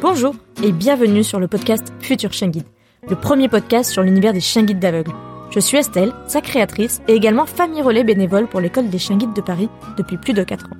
[0.00, 2.66] Bonjour et bienvenue sur le podcast Futur Chien Guide,
[3.10, 5.10] le premier podcast sur l'univers des chiens guides d'aveugles.
[5.50, 9.34] Je suis Estelle, sa créatrice et également famille relais bénévole pour l'école des chiens guides
[9.34, 10.76] de Paris depuis plus de 4 ans.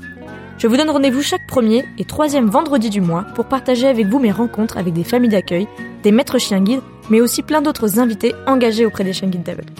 [0.58, 4.20] Je vous donne rendez-vous chaque premier et troisième vendredi du mois pour partager avec vous
[4.20, 5.66] mes rencontres avec des familles d'accueil,
[6.04, 9.72] des maîtres chiens guides, mais aussi plein d'autres invités engagés auprès des chiens guides d'aveugles.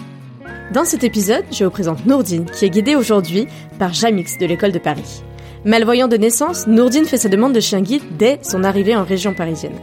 [0.73, 3.47] Dans cet épisode, je vous présente Nourdine, qui est guidée aujourd'hui
[3.79, 5.23] par Jamix de l'école de Paris.
[5.65, 9.33] Malvoyant de naissance, Nourdine fait sa demande de chien guide dès son arrivée en région
[9.33, 9.75] parisienne.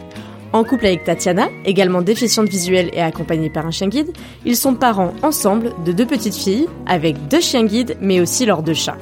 [0.55, 4.11] En couple avec Tatiana, également déficiente visuelle et accompagnée par un chien guide,
[4.47, 8.63] ils sont parents ensemble de deux petites filles, avec deux chiens guides, mais aussi leurs
[8.63, 8.97] deux chats.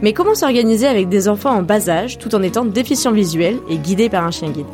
[0.00, 3.76] Mais comment s'organiser avec des enfants en bas âge tout en étant déficients visuels et
[3.76, 4.64] guidés par un chien guide?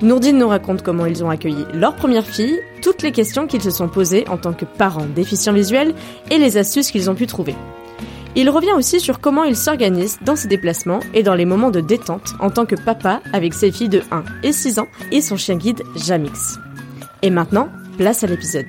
[0.00, 3.70] Nourdine nous raconte comment ils ont accueilli leur première fille, toutes les questions qu'ils se
[3.70, 5.94] sont posées en tant que parents déficients visuels
[6.30, 7.56] et les astuces qu'ils ont pu trouver.
[8.34, 11.82] Il revient aussi sur comment il s'organise dans ses déplacements et dans les moments de
[11.82, 15.36] détente en tant que papa avec ses filles de 1 et 6 ans et son
[15.36, 16.58] chien guide Jamix.
[17.20, 18.66] Et maintenant, place à l'épisode.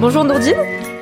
[0.00, 0.56] Bonjour Nourdine.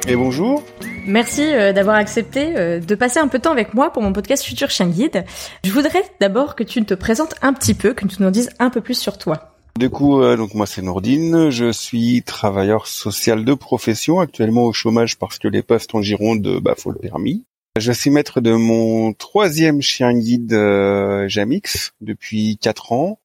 [0.07, 0.63] Et bonjour.
[1.07, 4.13] Merci euh, d'avoir accepté euh, de passer un peu de temps avec moi pour mon
[4.13, 5.25] podcast Futur Chien Guide.
[5.65, 8.69] Je voudrais d'abord que tu te présentes un petit peu, que tu nous dises un
[8.69, 9.52] peu plus sur toi.
[9.79, 14.73] Du coup, euh, donc moi c'est Nourdine, je suis travailleur social de profession, actuellement au
[14.73, 17.45] chômage parce que les postes en Gironde, bah faut le permis.
[17.79, 23.19] Je suis maître de mon troisième chien guide euh, Jamix depuis quatre ans.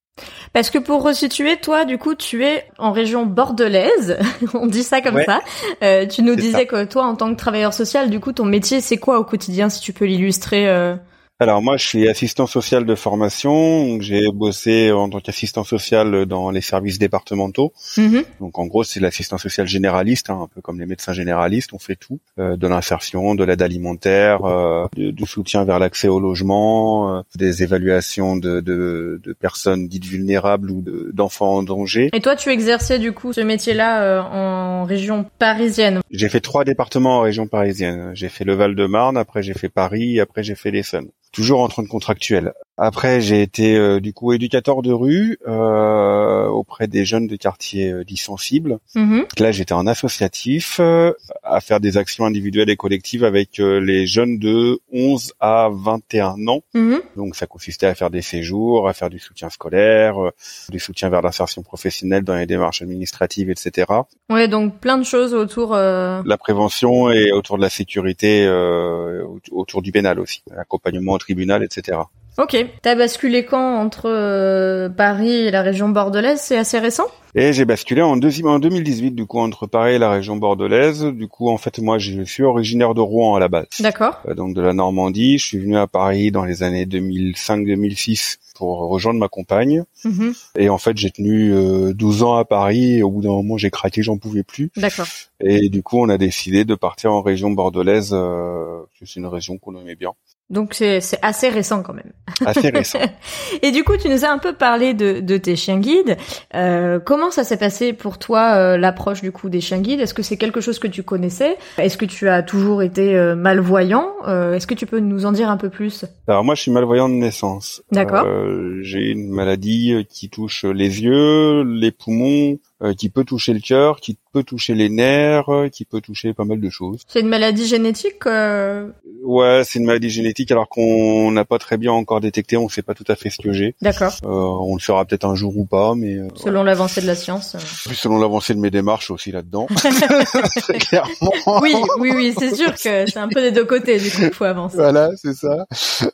[0.52, 4.18] Parce que pour resituer, toi, du coup, tu es en région bordelaise,
[4.54, 5.40] on dit ça comme ça.
[5.82, 8.80] Euh, tu nous disais que toi, en tant que travailleur social, du coup, ton métier,
[8.80, 10.96] c'est quoi au quotidien, si tu peux l'illustrer euh...
[11.40, 14.00] Alors moi, je suis assistant social de formation.
[14.00, 17.72] J'ai bossé en tant qu'assistant social dans les services départementaux.
[17.96, 18.24] Mhm.
[18.40, 21.72] Donc en gros, c'est l'assistant social généraliste, hein, un peu comme les médecins généralistes.
[21.72, 26.08] On fait tout, euh, de l'insertion, de l'aide alimentaire, euh, du, du soutien vers l'accès
[26.08, 31.62] au logement, euh, des évaluations de, de, de personnes dites vulnérables ou de- d'enfants en
[31.62, 32.10] danger.
[32.14, 36.00] Et toi, tu exerçais du coup ce métier-là en région parisienne?
[36.10, 38.10] J'ai fait trois départements en région parisienne.
[38.14, 41.06] J'ai fait le Val-de-Marne, après j'ai fait Paris, après j'ai fait l'Essonne.
[41.32, 42.52] Toujours en train de contractuel.
[42.80, 47.90] Après, j'ai été euh, du coup éducateur de rue euh, auprès des jeunes de quartiers
[47.90, 48.78] euh, dits sensibles.
[48.94, 49.26] Mhm.
[49.40, 51.12] Là, j'étais en associatif euh,
[51.42, 56.46] à faire des actions individuelles et collectives avec euh, les jeunes de 11 à 21
[56.46, 56.62] ans.
[56.74, 57.00] Mhm.
[57.16, 60.30] Donc, ça consistait à faire des séjours, à faire du soutien scolaire, euh,
[60.70, 63.90] du soutien vers l'insertion professionnelle dans les démarches administratives, etc.
[64.30, 65.74] Ouais, donc plein de choses autour.
[65.74, 71.18] euh, La prévention et autour de la sécurité, euh, autour du pénal aussi, accompagnement au
[71.18, 71.98] tribunal, etc.
[72.38, 72.56] Ok.
[72.82, 76.40] T'as basculé quand entre euh, Paris et la région bordelaise?
[76.40, 77.04] C'est assez récent?
[77.34, 81.04] Et j'ai basculé en, deuxi- en 2018, du coup, entre Paris et la région bordelaise.
[81.04, 83.66] Du coup, en fait, moi, je suis originaire de Rouen à la base.
[83.80, 84.20] D'accord.
[84.28, 85.36] Euh, donc de la Normandie.
[85.38, 89.84] Je suis venu à Paris dans les années 2005-2006 pour rejoindre ma compagne.
[90.04, 90.32] Mhm.
[90.56, 93.56] Et en fait, j'ai tenu euh, 12 ans à Paris et au bout d'un moment,
[93.56, 94.70] j'ai craqué, j'en pouvais plus.
[94.76, 95.06] D'accord.
[95.40, 98.10] Et du coup, on a décidé de partir en région bordelaise.
[98.12, 100.12] Euh, c'est une région qu'on aimait bien.
[100.50, 102.12] Donc c'est c'est assez récent quand même.
[102.46, 102.98] Assez récent.
[103.62, 106.16] Et du coup, tu nous as un peu parlé de, de tes chiens guides.
[106.54, 110.00] Euh, comment ça s'est passé pour toi euh, l'approche du coup des chiens guides?
[110.00, 111.58] Est-ce que c'est quelque chose que tu connaissais?
[111.76, 114.10] Est-ce que tu as toujours été euh, malvoyant?
[114.26, 116.06] Euh, Est-ce que tu peux nous en dire un peu plus?
[116.26, 117.82] Alors moi, je suis malvoyant de naissance.
[117.92, 118.24] D'accord.
[118.26, 123.52] Euh, j'ai une maladie euh, qui touche les yeux, les poumons, euh, qui peut toucher
[123.54, 127.02] le cœur, qui peut toucher les nerfs, euh, qui peut toucher pas mal de choses.
[127.08, 128.88] C'est une maladie génétique euh,
[129.24, 132.82] Ouais, c'est une maladie génétique alors qu'on n'a pas très bien encore détecté, on sait
[132.82, 133.74] pas tout à fait ce que j'ai.
[133.82, 134.14] D'accord.
[134.24, 137.14] Euh, on le saura peut-être un jour ou pas, mais euh, Selon l'avancée de la
[137.14, 137.56] science.
[137.84, 139.66] plus selon l'avancée de mes démarches aussi là-dedans.
[140.60, 141.60] Très clairement.
[141.60, 144.32] Oui, oui, oui, c'est sûr que c'est un peu des deux côtés du coup qu'il
[144.32, 144.76] faut avancer.
[144.76, 145.66] Voilà, c'est ça.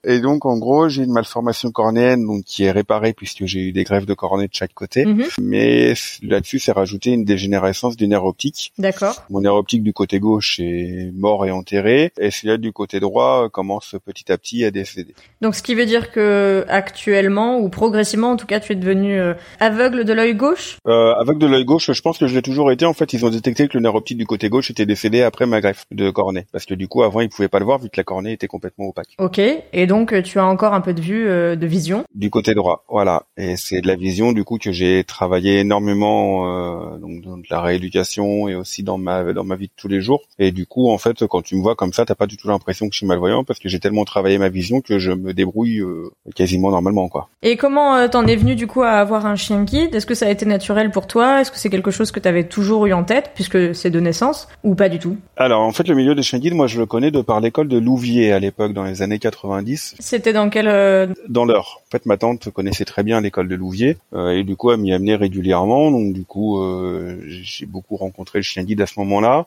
[0.02, 3.72] Et donc en gros, j'ai une malformation cornéenne donc qui est réparée puisque j'ai eu
[3.72, 5.04] des greffes de cornée de chaque côté.
[5.04, 5.26] Mhm.
[5.40, 8.72] Mais là-dessus, c'est rajouté une dégénérescence du nerf optique.
[8.78, 9.24] D'accord.
[9.30, 13.44] Mon nerf optique du côté gauche est mort et enterré, et celui-là du côté droit
[13.44, 15.14] euh, commence petit à petit à décéder.
[15.40, 19.18] Donc ce qui veut dire que actuellement ou progressivement en tout cas tu es devenu
[19.18, 20.78] euh, aveugle de l'œil gauche?
[20.86, 22.84] Euh, avec de l'œil gauche, je pense que je l'ai toujours été.
[22.84, 25.46] En fait, ils ont détecté que le nerf optique du côté gauche était décédé après
[25.46, 27.88] ma greffe de cornée, parce que du coup, avant, ils pouvaient pas le voir vu
[27.88, 29.14] que la cornée était complètement opaque.
[29.18, 29.38] Ok.
[29.38, 32.04] Et donc tu as encore un peu de vue, euh, de vision?
[32.14, 33.24] Du côté droit, voilà.
[33.36, 37.44] Et c'est de la vision du coup que j'ai travaillé énormément euh, donc dans de
[37.50, 40.22] la rééducation et aussi dans ma dans ma vie de tous les jours.
[40.38, 42.48] Et du coup, en fait, quand tu me vois comme ça, t'as pas du tout
[42.48, 45.32] l'impression que je suis malvoyant parce que j'ai tellement travaillé ma vision que je me
[45.32, 47.28] débrouille euh, quasiment normalement, quoi.
[47.42, 49.94] Et comment euh, t'en es venu du coup à avoir un chien guide?
[49.94, 51.40] Est-ce que ça a été naturel pour toi?
[51.40, 54.48] Est-ce que c'est quelque chose que t'avais toujours eu en tête puisque c'est de naissance
[54.62, 55.16] ou pas du tout?
[55.36, 57.68] Alors en fait, le milieu des chiens guides, moi, je le connais de par l'école
[57.68, 59.96] de Louvier à l'époque dans les années 90.
[59.98, 61.83] C'était dans quel Dans l'heure.
[61.94, 64.92] Fait, ma tante connaissait très bien l'école de Louvier euh, et du coup, elle m'y
[64.92, 65.92] amenait régulièrement.
[65.92, 69.46] Donc du coup, euh, j'ai beaucoup rencontré le chien guide à ce moment-là.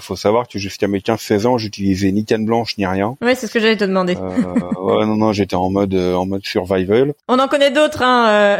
[0.00, 3.16] Il faut savoir que jusqu'à mes 15-16 ans, j'utilisais ni canne blanche ni rien.
[3.20, 4.16] Ouais, c'est ce que j'allais te demander.
[4.16, 7.14] Euh, ouais, non, non, j'étais en mode euh, en mode survival.
[7.26, 8.28] On en connaît d'autres, hein.
[8.28, 8.58] euh.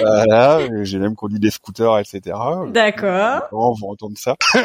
[0.00, 2.36] voilà, et j'ai même conduit des scooters, etc.
[2.68, 3.42] D'accord.
[3.52, 4.36] On va entendre ça.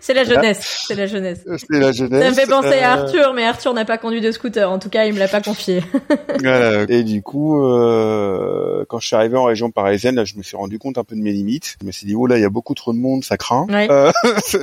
[0.00, 1.44] c'est la jeunesse, c'est la jeunesse.
[1.46, 2.22] C'est la jeunesse.
[2.22, 4.70] Ça me fait penser à Euh, Arthur, mais Arthur n'a pas conduit de scooter.
[4.70, 5.82] En tout cas, il me l'a pas confié.
[6.40, 6.84] Voilà.
[6.88, 10.56] Et du coup, euh, quand je suis arrivé en région parisienne, là, je me suis
[10.56, 11.76] rendu compte un peu de mes limites.
[11.80, 13.66] Je me suis dit, oh là, il y a beaucoup trop de monde, ça craint.
[13.68, 13.86] Ouais.
[13.90, 14.12] Euh,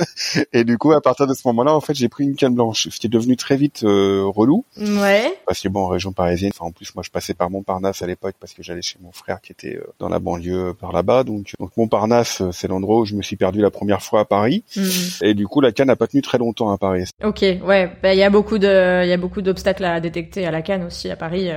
[0.52, 2.88] et du coup, à partir de ce moment-là, en fait, j'ai pris une canne blanche,
[2.90, 4.64] ce qui est devenu très vite euh, relou.
[4.78, 5.38] Ouais.
[5.46, 8.06] Parce que bon, en région parisienne, enfin, en plus, moi, je passais par Montparnasse à
[8.06, 10.92] l'époque parce que j'allais chez mon frère qui était euh, dans la banlieue euh, par
[10.92, 11.24] là-bas.
[11.24, 14.64] Donc, donc Montparnasse, c'est l'endroit où je me suis perdu la première fois à Paris.
[14.76, 14.90] Mhm.
[15.22, 17.04] Et du coup, la canne n'a pas tenu très longtemps à Paris.
[17.22, 17.92] Ok, ouais.
[18.02, 20.62] Bah, il y a beaucoup de, il y a beaucoup d'obstacles à détecter à la
[20.62, 21.50] canne aussi à Paris.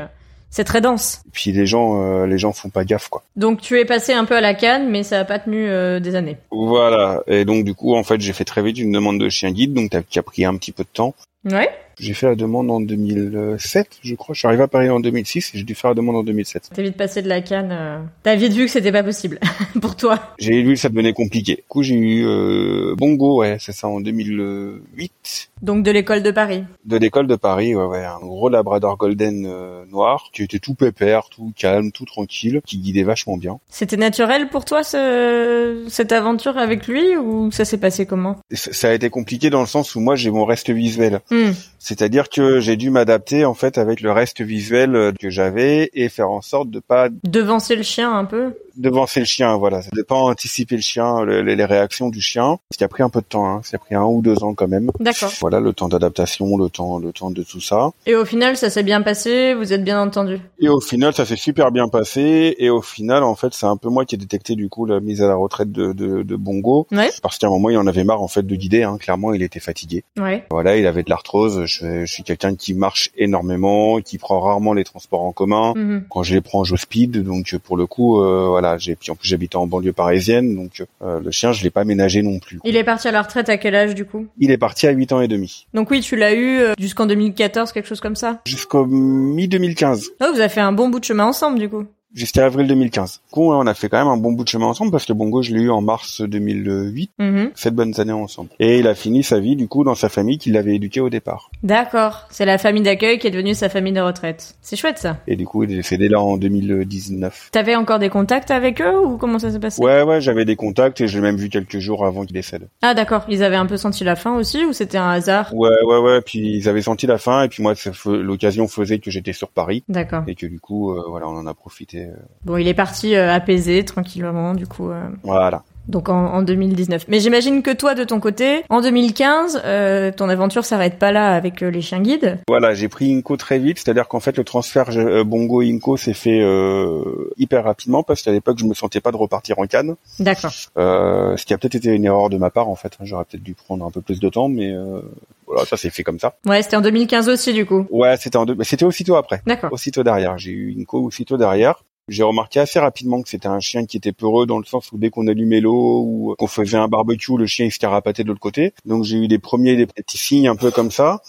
[0.52, 1.24] C'est très dense.
[1.32, 3.24] Puis les gens, euh, les gens font pas gaffe, quoi.
[3.38, 6.02] Donc tu es passé un peu à la canne, mais ça a pas tenu euh,
[6.02, 6.38] des années.
[6.52, 7.24] Voilà.
[7.28, 9.74] Et donc, du coup, en fait, j'ai fait très vite une demande de chien guide,
[9.74, 11.16] donc qui a pris un petit peu de temps.
[11.46, 11.70] Ouais.
[12.00, 14.34] J'ai fait la demande en 2007, je crois.
[14.34, 16.70] Je suis arrivé à Paris en 2006 et j'ai dû faire la demande en 2007.
[16.74, 17.70] T'es vite passé de la canne.
[17.72, 18.00] euh.
[18.24, 19.40] T'as vite vu que c'était pas possible
[19.82, 20.20] pour toi.
[20.40, 21.56] J'ai lu que ça devenait compliqué.
[21.58, 26.32] Du coup, j'ai eu euh, Bongo, ouais, c'est ça, en 2008, Donc de l'école de
[26.32, 26.64] Paris.
[26.86, 30.74] de l'école de Paris, ouais, ouais, un gros Labrador Golden euh, noir, qui était tout
[30.74, 33.60] pépère, tout calme, tout tranquille, qui guidait vachement bien.
[33.70, 35.86] C'était naturel pour toi ce...
[35.90, 38.38] cette aventure avec lui ou ça s'est passé comment?
[38.54, 41.20] Ça a été compliqué dans le sens où moi j'ai mon reste visuel.
[41.32, 41.52] Hmm.
[41.80, 46.10] C'est-à-dire que j'ai dû m'adapter en fait avec le reste visuel euh, que j'avais et
[46.10, 48.54] faire en sorte de pas Devancer le chien un peu.
[48.78, 52.58] devancer le chien, voilà, de pas anticiper le chien, le- les, réactions du chien.
[52.72, 53.62] Ce qui a pris un peu de temps, hein.
[53.64, 54.92] ça a pris un ou deux ans quand même.
[55.00, 55.32] D'accord.
[55.42, 57.90] Voilà, le temps d'adaptation, le temps, le temps de tout ça.
[58.06, 59.54] Et au final, ça s'est bien passé?
[59.56, 60.40] Vous êtes bien entendu?
[60.60, 62.56] Et au final, ça s'est super bien passé.
[62.60, 65.00] Et au final, en fait, c'est un peu moi qui ai détecté du coup la
[65.00, 66.88] mise à la retraite de, de, de Bongo.
[66.92, 67.10] Ouais.
[67.24, 68.84] Parce qu'à un moment, il en avait marre en fait de guider.
[68.84, 68.98] Hein.
[69.00, 70.04] Clairement, il était fatigué.
[70.20, 70.46] Ouais.
[70.52, 71.66] Voilà, il avait de l'arthrose.
[71.66, 75.74] Je, je suis quelqu'un qui marche énormément, qui prend rarement les transports en commun.
[75.76, 76.04] Mhm.
[76.10, 77.24] Quand je les prends, je speed.
[77.24, 80.84] Donc pour le coup, euh, voilà, j'ai puis en plus j'habitais en banlieue parisienne, donc
[81.02, 82.60] euh, le chien, je l'ai pas ménagé non plus.
[82.64, 84.28] Il est parti à la retraite à quel âge du coup?
[84.40, 87.06] Il est parti à 8 ans et demi, Donc oui, tu l'as eu euh, jusqu'en
[87.06, 88.42] 2014, quelque chose comme ça?
[88.46, 90.12] jusqu'au mi 2015.
[90.22, 91.86] Oh, vous avez fait un bon bout de chemin ensemble du coup.
[92.14, 93.22] Jusqu'à avril 2015.
[93.26, 95.14] Du coup, on a fait quand même un bon bout de chemin ensemble parce que
[95.14, 97.12] Bongo, je l'ai eu en mars 2008.
[97.20, 97.52] Mhm.
[97.56, 98.50] Sept bonnes années ensemble.
[98.60, 101.10] Et il a fini sa vie, du coup, dans sa famille qui l'avait éduqué au
[101.10, 101.50] départ.
[101.64, 102.28] D'accord.
[102.30, 104.56] C'est la famille d'accueil qui est devenue sa famille de retraite.
[104.62, 105.18] C'est chouette ça.
[105.28, 107.50] Et du coup, il est décédé là en 2019.
[107.52, 109.82] T'avais encore des contacts avec eux ou comment ça s'est passé?
[109.82, 112.68] Ouais, ouais, j'avais des contacts et je l'ai même vu quelques jours avant qu'il décède.
[112.82, 113.24] Ah d'accord.
[113.30, 115.54] Ils avaient un peu senti la fin aussi ou c'était un hasard?
[115.54, 116.22] Ouais, ouais, ouais.
[116.22, 117.74] Puis ils avaient senti la fin et puis moi,
[118.06, 120.24] l'occasion faisait que j'étais sur Paris D'accord.
[120.28, 122.01] et que du coup, euh, voilà, on en a profité.
[122.10, 122.16] Euh,
[122.46, 124.90] Bon, il est parti euh, apaisé, tranquillement, du coup.
[124.90, 125.64] euh, voilà.
[125.88, 127.06] Donc en, en 2019.
[127.08, 131.34] Mais j'imagine que toi, de ton côté, en 2015, euh, ton aventure s'arrête pas là
[131.36, 132.38] avec euh, les chiens guides.
[132.48, 136.14] Voilà, j'ai pris Inco très vite, c'est-à-dire qu'en fait le transfert euh, Bongo Inco s'est
[136.14, 139.96] fait euh, hyper rapidement parce qu'à l'époque je me sentais pas de repartir en Cannes,
[140.20, 140.52] D'accord.
[140.78, 142.94] euh, ce qui a peut-être été une erreur de ma part en fait.
[143.00, 143.04] hein.
[143.04, 145.02] J'aurais peut-être dû prendre un peu plus de temps, mais euh,
[145.48, 146.36] voilà, ça s'est fait comme ça.
[146.46, 147.88] Ouais, c'était en 2015 aussi, du coup.
[147.90, 149.74] Ouais, c'était en deux, mais c'était aussitôt après, D'accord.
[149.74, 150.38] aussitôt derrière.
[150.38, 151.84] J'ai eu Inco aussitôt derrière.
[152.12, 154.98] J'ai remarqué assez rapidement que c'était un chien qui était peureux dans le sens où
[154.98, 158.28] dès qu'on allumait l'eau ou qu'on faisait un barbecue, le chien il se carapatait de
[158.28, 158.74] l'autre côté.
[158.84, 161.22] Donc j'ai eu des premiers des petits signes un peu comme ça.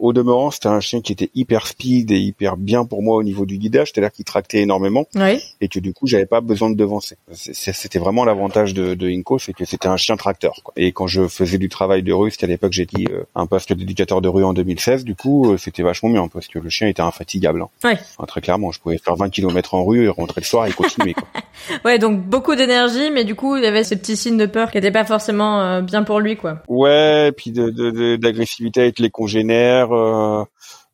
[0.00, 3.22] Au demeurant, c'était un chien qui était hyper speed et hyper bien pour moi au
[3.22, 5.38] niveau du guidage, c'est-à-dire qu'il tractait énormément Oui.
[5.60, 7.16] et que du coup, j'avais pas besoin de devancer.
[7.32, 10.60] C'était vraiment l'avantage de, de Inco, c'est que c'était un chien tracteur.
[10.64, 10.74] Quoi.
[10.76, 13.46] Et quand je faisais du travail de rue, c'était à l'époque j'ai dit euh, un
[13.46, 16.68] poste d'éducateur de rue en 2016, du coup, euh, c'était vachement bien parce que le
[16.70, 17.62] chien était infatigable.
[17.62, 17.68] hein.
[17.84, 20.72] Enfin, très clairement, je pouvais faire 20 km en rue et rentrer le soir et
[20.72, 21.14] continuer.
[21.14, 21.28] Quoi.
[21.84, 24.70] Ouais, donc beaucoup d'énergie, mais du coup, il y avait ce petit signe de peur
[24.70, 26.58] qui était pas forcément euh, bien pour lui, quoi.
[26.68, 29.83] Ouais, et puis de, de, de- d'agressivité avec les congénères.
[29.92, 30.44] Euh,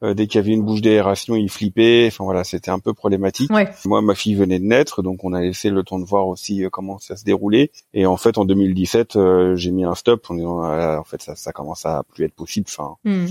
[0.02, 2.06] Euh, dès qu'il y avait une bouche d'aération, il flippait.
[2.06, 3.52] Enfin voilà, c'était un peu problématique.
[3.52, 3.68] Ouais.
[3.84, 6.64] Moi, ma fille venait de naître, donc on a laissé le temps de voir aussi
[6.64, 7.70] euh, comment ça se déroulait.
[7.92, 11.36] Et en fait, en 2017, euh, j'ai mis un stop en disant, en fait, ça,
[11.36, 12.66] ça commence à plus être possible.
[12.70, 13.26] Enfin, Hmm.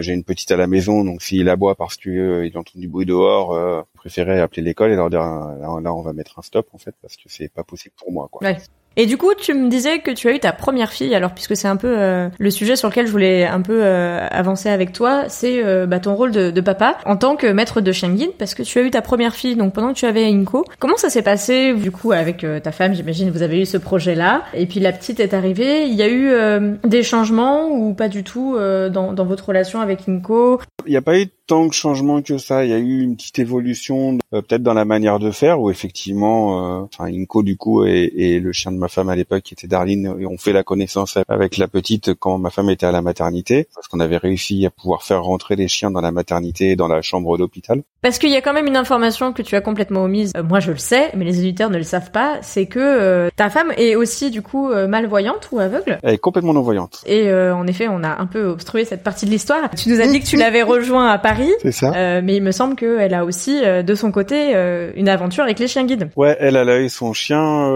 [0.00, 2.88] j'ai une petite à la maison, donc s'il aboie parce que euh, il entend du
[2.88, 6.36] bruit dehors, euh, je préférais appeler l'école et leur dire, là, là, on va mettre
[6.40, 8.26] un stop en fait, parce que c'est pas possible pour moi.
[8.28, 8.44] Quoi.
[8.44, 8.56] Ouais.
[9.00, 11.56] Et du coup, tu me disais que tu as eu ta première fille, alors puisque
[11.56, 14.92] c'est un peu euh, le sujet sur lequel je voulais un peu euh, avancer avec
[14.92, 18.10] toi, c'est euh, bah, ton rôle de, de papa en tant que maître de chien
[18.10, 20.64] guide, parce que tu as eu ta première fille, donc pendant que tu avais Inco.
[20.80, 22.92] Comment ça s'est passé du coup avec euh, ta femme?
[22.92, 25.86] J'imagine vous avez eu ce projet-là, et puis la petite est arrivée.
[25.86, 29.46] Il y a eu euh, des changements ou pas du tout euh, dans, dans votre
[29.46, 32.64] relation avec Inco Il n'y a pas eu tant de changements que ça.
[32.64, 36.82] Il y a eu une petite évolution, peut-être dans la manière de faire, où effectivement,
[36.82, 39.66] enfin, Inco du coup et, et le chien de ma femme à l'époque, qui était
[39.66, 43.02] Darlene, et on fait la connaissance avec la petite quand ma femme était à la
[43.02, 46.76] maternité, parce qu'on avait réussi à pouvoir faire rentrer les chiens dans la maternité et
[46.76, 47.82] dans la chambre d'hôpital.
[48.00, 50.32] Parce qu'il y a quand même une information que tu as complètement omise.
[50.36, 52.38] Euh, moi, je le sais, mais les auditeurs ne le savent pas.
[52.42, 55.98] C'est que euh, ta femme est aussi du coup euh, malvoyante ou aveugle?
[56.02, 57.02] Elle est complètement non-voyante.
[57.06, 59.70] Et en effet, on a un peu obstrué cette partie de l'histoire.
[59.76, 62.52] Tu nous as dit que tu l'avais rejoint à Paris, C'est ça mais il me
[62.52, 64.52] semble qu'elle a aussi de son côté
[64.96, 66.10] une aventure avec les chiens guides.
[66.16, 67.70] Ouais, elle, a eu son chien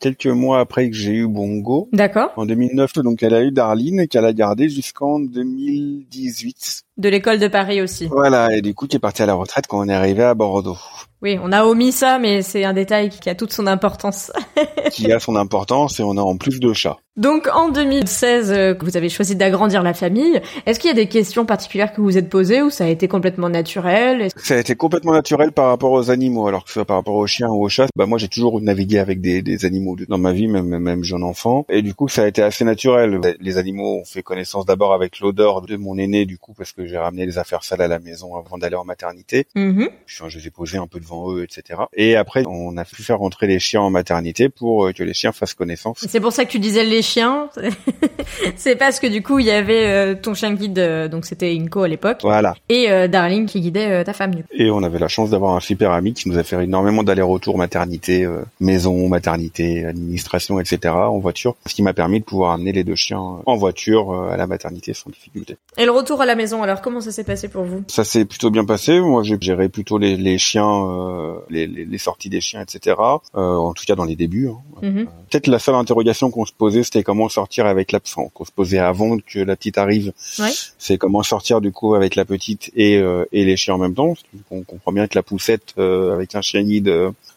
[0.00, 1.88] quelques mois après que j'ai eu Bongo.
[1.92, 2.32] D'accord.
[2.36, 6.84] En 2009, donc elle a eu Darlene qu'elle a gardé jusqu'en 2018.
[6.98, 8.06] De l'école de Paris aussi.
[8.06, 10.34] Voilà, et du coup qui est parti à la retraite quand on est arrivé à
[10.34, 10.76] Bordeaux.
[11.22, 14.32] Oui, on a omis ça, mais c'est un détail qui a toute son importance.
[14.90, 16.98] qui a son importance et on a en plus deux chats.
[17.16, 20.40] Donc en 2016, euh, vous avez choisi d'agrandir la famille.
[20.66, 22.88] Est-ce qu'il y a des questions particulières que vous vous êtes posées ou ça a
[22.88, 24.28] été complètement naturel?
[24.36, 27.14] Ça a été complètement naturel par rapport aux animaux, alors que ce soit par rapport
[27.14, 27.86] aux chiens ou aux chats.
[27.94, 31.22] Bah moi j'ai toujours navigué avec des, des animaux dans ma vie, même même jeune
[31.22, 33.20] enfant, et du coup ça a été assez naturel.
[33.38, 36.81] Les animaux ont fait connaissance d'abord avec l'odeur de mon aîné, du coup parce que
[36.86, 39.46] j'ai ramené les affaires sales à la maison avant d'aller en maternité.
[39.54, 39.88] Mhm.
[40.06, 41.80] Je, je les ai posés un peu devant eux, etc.
[41.94, 45.14] Et après on a pu faire rentrer les chiens en maternité pour euh, que les
[45.14, 46.04] chiens fassent connaissance.
[46.08, 47.48] C'est pour ça que tu disais les chiens.
[48.56, 51.56] c'est parce que du coup il y avait euh, ton chien guide, euh, donc c'était
[51.58, 52.54] Inco à l'époque, Voilà.
[52.68, 54.48] et euh, Darling qui guidait ta femme du coup.
[54.52, 57.58] Et on avait la chance d'avoir un super ami qui nous a fait énormément d'allers-retours
[57.58, 58.28] maternité,
[58.60, 60.94] maison, maternité, administration, etc.
[60.94, 64.36] en voiture, ce qui m'a permis de pouvoir amener les deux chiens en voiture à
[64.36, 65.56] la maternité sans difficulté.
[65.76, 67.82] Et le retour à la maison, alors comment ça s'est passé pour vous?
[67.88, 69.00] Ça s'est plutôt bien passé.
[69.00, 72.96] Moi, j'ai géré plutôt les, les chiens, euh, les, les- les sorties des chiens, etc.
[73.34, 74.48] Euh, en tout cas dans les débuts.
[74.48, 74.58] hein.
[74.80, 75.06] Mhm.
[75.30, 78.30] Peut-être la seule interrogation qu'on se posait, c'était comment sortir avec l'absent.
[78.32, 80.12] Qu'on se posait avant que la petite arrive.
[80.38, 80.50] Ouais.
[80.78, 83.94] C'est comment sortir du coup avec la petite et, euh, et les chiens en même
[83.94, 84.14] temps.
[84.48, 86.88] Qu'on comprend bien que la poussette euh, avec un chien guide,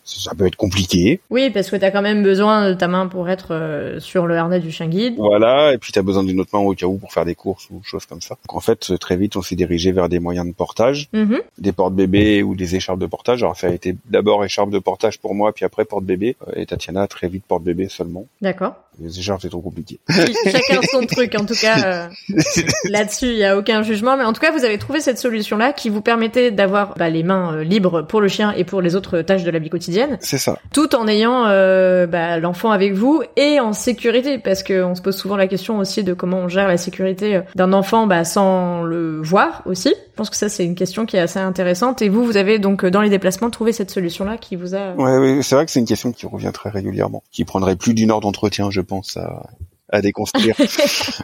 [0.05, 1.19] euh, ça peut être compliqué.
[1.29, 4.37] Oui, parce que t'as quand même besoin de ta main pour être euh, sur le
[4.37, 5.15] harnais du chien guide.
[5.17, 7.35] Voilà, et puis tu as besoin d'une autre main au cas où pour faire des
[7.35, 8.35] courses ou choses comme ça.
[8.47, 11.39] Donc en fait, très vite, on s'est dirigé vers des moyens de portage, Mhm.
[11.57, 13.41] des portes-bébés ou des écharpes de portage.
[13.43, 16.35] Alors ça a été d'abord écharpe de portage pour moi, puis après porte-bébé.
[16.47, 18.25] Euh, Et Tatiana, très vite porte-bébé seulement.
[18.41, 18.73] D'accord.
[19.01, 19.99] Les écharpes, c'est trop compliqué.
[20.09, 21.83] Ch- Chacun son truc, en tout cas.
[21.85, 22.07] euh,
[22.89, 25.73] Là-dessus, il y a aucun jugement, mais en tout cas, vous avez trouvé cette solution-là
[25.73, 28.95] qui vous permettait d'avoir bah, les mains euh, libres pour le chien et pour les
[28.95, 30.57] autres tâches de la vie quotidienne, C'est ça.
[30.73, 35.15] tout en ayant euh, bah, l'enfant avec vous et en sécurité, parce qu'on se pose
[35.15, 39.21] souvent la question aussi de comment on gère la sécurité d'un enfant bah, sans le
[39.21, 39.89] voir aussi.
[39.89, 42.01] Je pense que ça, c'est une question qui est assez intéressante.
[42.01, 44.93] Et vous, vous avez donc dans les déplacements trouvé cette solution-là qui vous a.
[44.93, 47.93] Ouais, ouais, c'est vrai que c'est une question qui revient très régulièrement, qui prendrait plus
[47.93, 49.49] d'une heure d'entretien, je pense, à,
[49.91, 50.55] à déconstruire.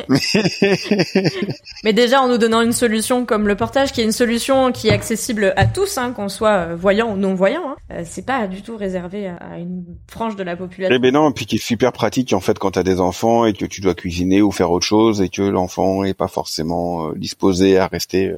[0.07, 0.19] Mais-
[1.83, 4.87] Mais déjà en nous donnant une solution comme le portage, qui est une solution qui
[4.89, 8.25] est accessible à tous, hein, qu'on soit euh, voyant ou non voyant, hein, euh, c'est
[8.25, 10.95] pas du tout réservé à, une frange de la population.
[10.95, 13.45] Eh ben non, et puis qui est super pratique en fait quand t'as des enfants
[13.45, 17.09] et que tu dois cuisiner ou faire autre chose et que l'enfant est pas forcément
[17.09, 18.33] euh, disposé à rester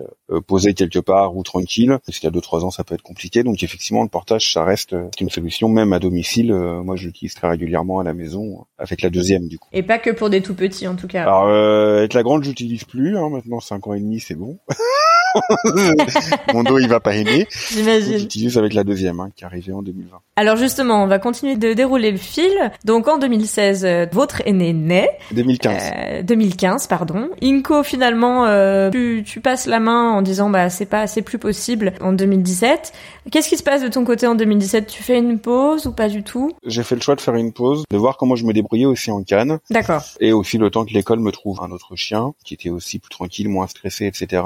[0.47, 1.97] posé quelque part ou tranquille.
[2.05, 3.43] Parce qu'il y a deux trois ans, ça peut être compliqué.
[3.43, 6.53] Donc effectivement, le portage, ça reste une solution même à domicile.
[6.53, 9.69] Moi, je l'utilise très régulièrement à la maison avec la deuxième du coup.
[9.73, 11.23] Et pas que pour des tout petits en tout cas.
[11.23, 13.17] Alors euh, avec la grande, j'utilise plus.
[13.17, 14.59] Hein, maintenant, cinq ans et demi, c'est bon.
[16.53, 17.47] Mon dos, il va pas aimer.
[17.71, 18.17] J'imagine.
[18.19, 20.17] J'utilise avec la deuxième hein, qui est arrivée en 2020.
[20.35, 22.51] Alors justement, on va continuer de dérouler le fil.
[22.85, 25.11] Donc en 2016, euh, votre aîné naît.
[25.31, 25.91] 2015.
[25.95, 27.29] Euh, 2015, pardon.
[27.41, 31.37] Inco, finalement, euh, tu, tu passes la main en disant bah c'est pas, c'est plus
[31.37, 32.93] possible en 2017.
[33.31, 36.09] Qu'est-ce qui se passe de ton côté en 2017 Tu fais une pause ou pas
[36.09, 36.51] du tout?
[36.65, 39.11] J'ai fait le choix de faire une pause, de voir comment je me débrouillais aussi
[39.11, 39.59] en canne.
[39.69, 40.03] D'accord.
[40.19, 43.09] et aussi le temps que l'école me trouve un autre chien qui était aussi plus
[43.09, 44.43] tranquille, moins stressé, etc.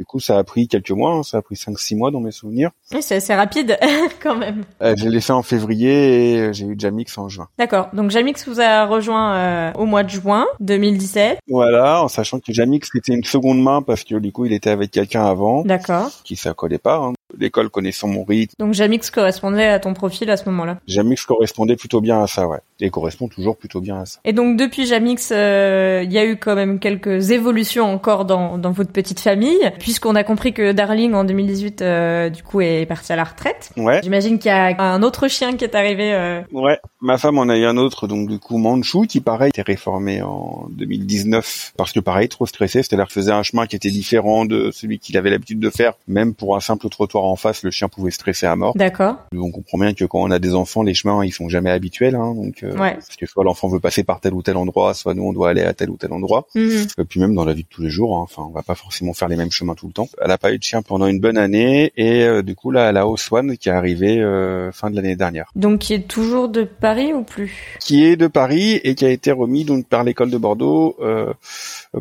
[0.00, 2.30] Du coup, ça a pris quelques mois, hein, ça a pris 5-6 mois dans mes
[2.30, 2.70] souvenirs.
[2.94, 3.78] Oui, c'est assez rapide
[4.22, 4.64] quand même.
[4.80, 7.48] Euh, je l'ai fait en février et j'ai eu Jamix en juin.
[7.58, 7.90] D'accord.
[7.92, 11.40] Donc Jamix vous a rejoint euh, au mois de juin 2017.
[11.48, 14.70] Voilà, en sachant que Jamix était une seconde main parce que du coup il était
[14.70, 15.64] avec quelqu'un avant.
[15.64, 16.10] D'accord.
[16.24, 16.96] Qui ça collait pas.
[16.96, 17.12] Hein.
[17.38, 18.54] L'école connaissant mon rythme.
[18.58, 20.78] Donc Jamix correspondait à ton profil à ce moment-là.
[20.86, 22.58] Jamix correspondait plutôt bien à ça, ouais.
[22.80, 24.20] Et correspond toujours plutôt bien à ça.
[24.24, 28.58] Et donc depuis Jamix, euh, il y a eu quand même quelques évolutions encore dans,
[28.58, 32.86] dans votre petite famille, puisqu'on a compris que Darling en 2018, euh, du coup, est
[32.86, 33.70] parti à la retraite.
[33.76, 34.00] Ouais.
[34.02, 36.12] J'imagine qu'il y a un autre chien qui est arrivé.
[36.14, 36.42] Euh...
[36.52, 36.78] Ouais.
[37.00, 40.22] Ma femme en a eu un autre, donc du coup Manchu, qui pareil était réformé
[40.22, 44.44] en 2019 parce que pareil trop stressé, c'est-à-dire qu'il faisait un chemin qui était différent
[44.44, 47.70] de celui qu'il avait l'habitude de faire, même pour un simple trottoir en face, le
[47.70, 48.72] chien pouvait stresser à mort.
[48.76, 49.16] D'accord.
[49.34, 52.14] On comprend bien que quand on a des enfants, les chemins ils sont jamais habituels,
[52.14, 52.94] hein, donc euh, ouais.
[52.94, 55.50] parce que soit l'enfant veut passer par tel ou tel endroit, soit nous on doit
[55.50, 56.46] aller à tel ou tel endroit.
[56.54, 56.86] Mhm.
[56.98, 58.74] Et puis même dans la vie de tous les jours, hein, enfin on va pas
[58.74, 60.08] forcément faire les mêmes chemins tout le temps.
[60.22, 62.90] Elle a pas eu de chien pendant une bonne année et euh, du coup là
[62.90, 65.50] elle a Oswan qui est arrivé euh, fin de l'année dernière.
[65.56, 67.78] Donc qui est toujours de Paris ou plus?
[67.80, 70.96] Qui est de Paris et qui a été remis donc par l'école de Bordeaux,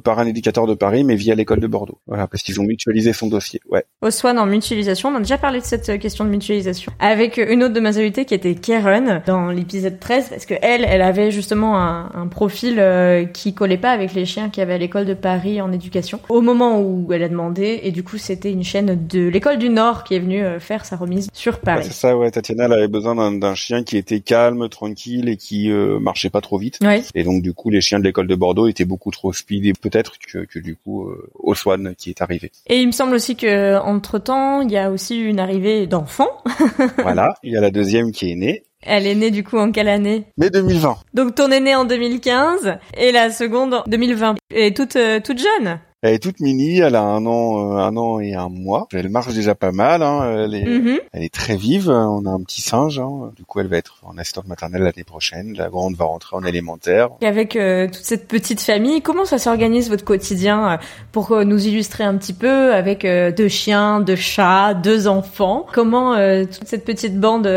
[0.03, 1.97] par un éducateur de Paris, mais via l'école de Bordeaux.
[2.07, 3.61] Voilà parce qu'ils ont mutualisé son dossier.
[3.69, 3.83] Ouais.
[4.01, 7.73] Oswan en mutualisation, on a déjà parlé de cette question de mutualisation avec une autre
[7.73, 11.77] de mes invitées qui était Karen dans l'épisode 13 parce que elle, elle avait justement
[11.77, 15.05] un, un profil euh, qui collait pas avec les chiens qu'il y avait à l'école
[15.05, 18.63] de Paris en éducation au moment où elle a demandé et du coup c'était une
[18.63, 21.85] chaîne de l'école du Nord qui est venue euh, faire sa remise sur Paris.
[21.85, 22.31] C'est ça, ouais.
[22.31, 26.41] Tatiana, elle avait besoin d'un chien qui était calme, tranquille et qui euh, marchait pas
[26.41, 26.79] trop vite.
[27.15, 29.73] Et donc du coup, les chiens de l'école de Bordeaux étaient beaucoup trop speed et
[29.73, 32.51] peut-être que, que du coup, euh, Oswan qui est arrivé.
[32.67, 36.43] Et il me semble aussi que entre temps, il y a aussi une arrivée d'enfants.
[36.97, 38.63] voilà, il y a la deuxième qui est née.
[38.81, 40.25] Elle est née du coup en quelle année?
[40.37, 40.97] Mai 2020.
[41.13, 44.35] Donc ton est née en 2015 et la seconde en 2020.
[44.51, 45.79] Elle est toute euh, toute jeune?
[46.01, 48.87] Elle est toute mini, elle a un an, euh, un an et un mois.
[48.93, 50.01] Elle marche déjà pas mal.
[50.01, 50.45] Hein.
[50.45, 50.99] Elle, est, Mm -hmm.
[51.11, 51.89] elle est très vive.
[51.89, 52.99] On a un petit singe.
[52.99, 53.31] Hein.
[53.35, 55.53] Du coup, elle va être en assistante maternelle l'année prochaine.
[55.57, 57.09] La grande va rentrer en élémentaire.
[57.21, 60.77] Et avec euh, toute cette petite famille, comment ça s'organise votre quotidien euh,
[61.11, 65.65] pour nous illustrer un petit peu avec euh, deux chiens, deux chats, deux enfants?
[65.73, 67.47] Comment euh, toute cette petite bande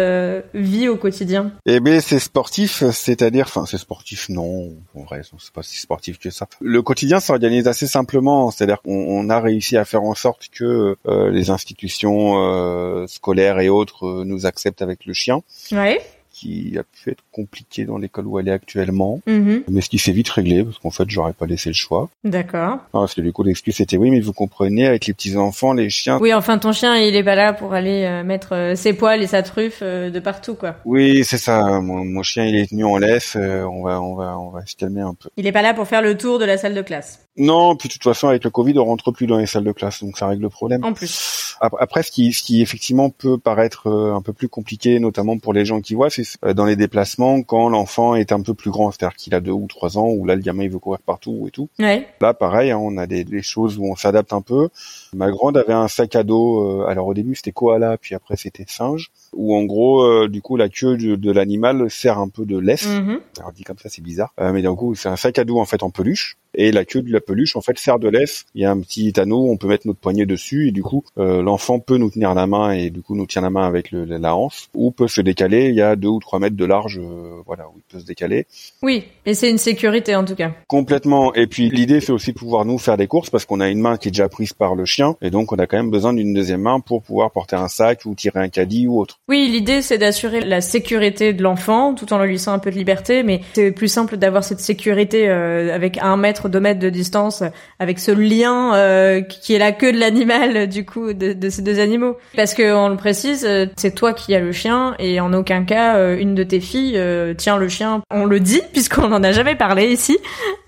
[0.55, 1.53] vit au quotidien?
[1.67, 6.19] Eh bien, c'est sportif, c'est-à-dire, enfin, c'est sportif, non, en vrai, c'est pas si sportif
[6.19, 6.47] que ça.
[6.61, 11.31] Le quotidien s'organise assez simplement c'est-à-dire qu'on a réussi à faire en sorte que euh,
[11.31, 15.43] les institutions euh, scolaires et autres euh, nous acceptent avec le chien.
[15.73, 16.01] Ouais
[16.33, 19.59] qui a pu être compliqué dans l'école où elle est actuellement, mmh.
[19.69, 22.09] mais ce qui s'est vite réglé parce qu'en fait j'aurais pas laissé le choix.
[22.25, 22.79] D'accord.
[22.93, 25.91] Parce que du coup l'excuse c'était oui mais vous comprenez avec les petits enfants les
[25.91, 26.19] chiens.
[26.21, 29.23] Oui enfin ton chien il est pas là pour aller euh, mettre euh, ses poils
[29.23, 30.77] et sa truffe euh, de partout quoi.
[30.85, 34.39] Oui c'est ça mon, mon, chien il est tenu en laisse on va on va
[34.39, 35.29] on va se calmer un peu.
[35.37, 37.21] Il est pas là pour faire le tour de la salle de classe.
[37.37, 39.73] Non puis de toute façon avec le Covid on rentre plus dans les salles de
[39.73, 40.85] classe donc ça règle le problème.
[40.85, 41.57] En plus.
[41.61, 45.65] Après ce qui ce qui effectivement peut paraître un peu plus compliqué notamment pour les
[45.65, 49.17] gens qui voient c'est dans les déplacements quand l'enfant est un peu plus grand, c'est-à-dire
[49.17, 51.51] qu'il a deux ou trois ans, où là le gamin il veut courir partout et
[51.51, 51.69] tout.
[51.79, 52.07] Ouais.
[52.21, 54.69] Là pareil, hein, on a des, des, choses où on s'adapte un peu.
[55.15, 58.37] Ma grande avait un sac à dos, euh, alors au début c'était koala, puis après
[58.37, 62.29] c'était singe, où en gros euh, du coup la queue de, de l'animal sert un
[62.29, 62.87] peu de laisse.
[62.87, 63.21] Mm -hmm.
[63.39, 65.59] Alors dit comme ça c'est bizarre, euh, mais du coup c'est un sac à dos
[65.59, 66.37] en fait en peluche.
[66.55, 68.45] Et la queue de la peluche en fait sert de laisse.
[68.55, 71.05] Il y a un petit anneau, on peut mettre notre poignet dessus et du coup
[71.19, 73.91] euh, l'enfant peut nous tenir la main et du coup nous tient la main avec
[73.91, 75.69] le, la hanse ou peut se décaler.
[75.69, 78.07] Il y a deux ou trois mètres de large, euh, voilà où il peut se
[78.07, 78.47] décaler.
[78.83, 80.53] Oui, et c'est une sécurité en tout cas.
[80.67, 81.35] Complètement.
[81.35, 83.81] Et puis l'idée c'est aussi de pouvoir nous faire des courses parce qu'on a une
[83.81, 86.13] main qui est déjà prise par le chien et donc on a quand même besoin
[86.13, 89.19] d'une deuxième main pour pouvoir porter un sac ou tirer un caddie ou autre.
[89.29, 92.77] Oui, l'idée c'est d'assurer la sécurité de l'enfant tout en lui laissant un peu de
[92.77, 96.91] liberté, mais c'est plus simple d'avoir cette sécurité euh, avec un mètre, deux mètres de
[96.91, 97.43] distance,
[97.79, 101.81] avec ce lien euh, qui est la queue de l'animal du coup de, ces deux
[101.81, 102.17] animaux.
[102.37, 105.65] Parce que on le précise, euh, c'est toi qui as le chien et en aucun
[105.65, 108.03] cas euh, une de tes filles euh, tient le chien.
[108.11, 110.19] On le dit puisqu'on en a jamais parlé ici.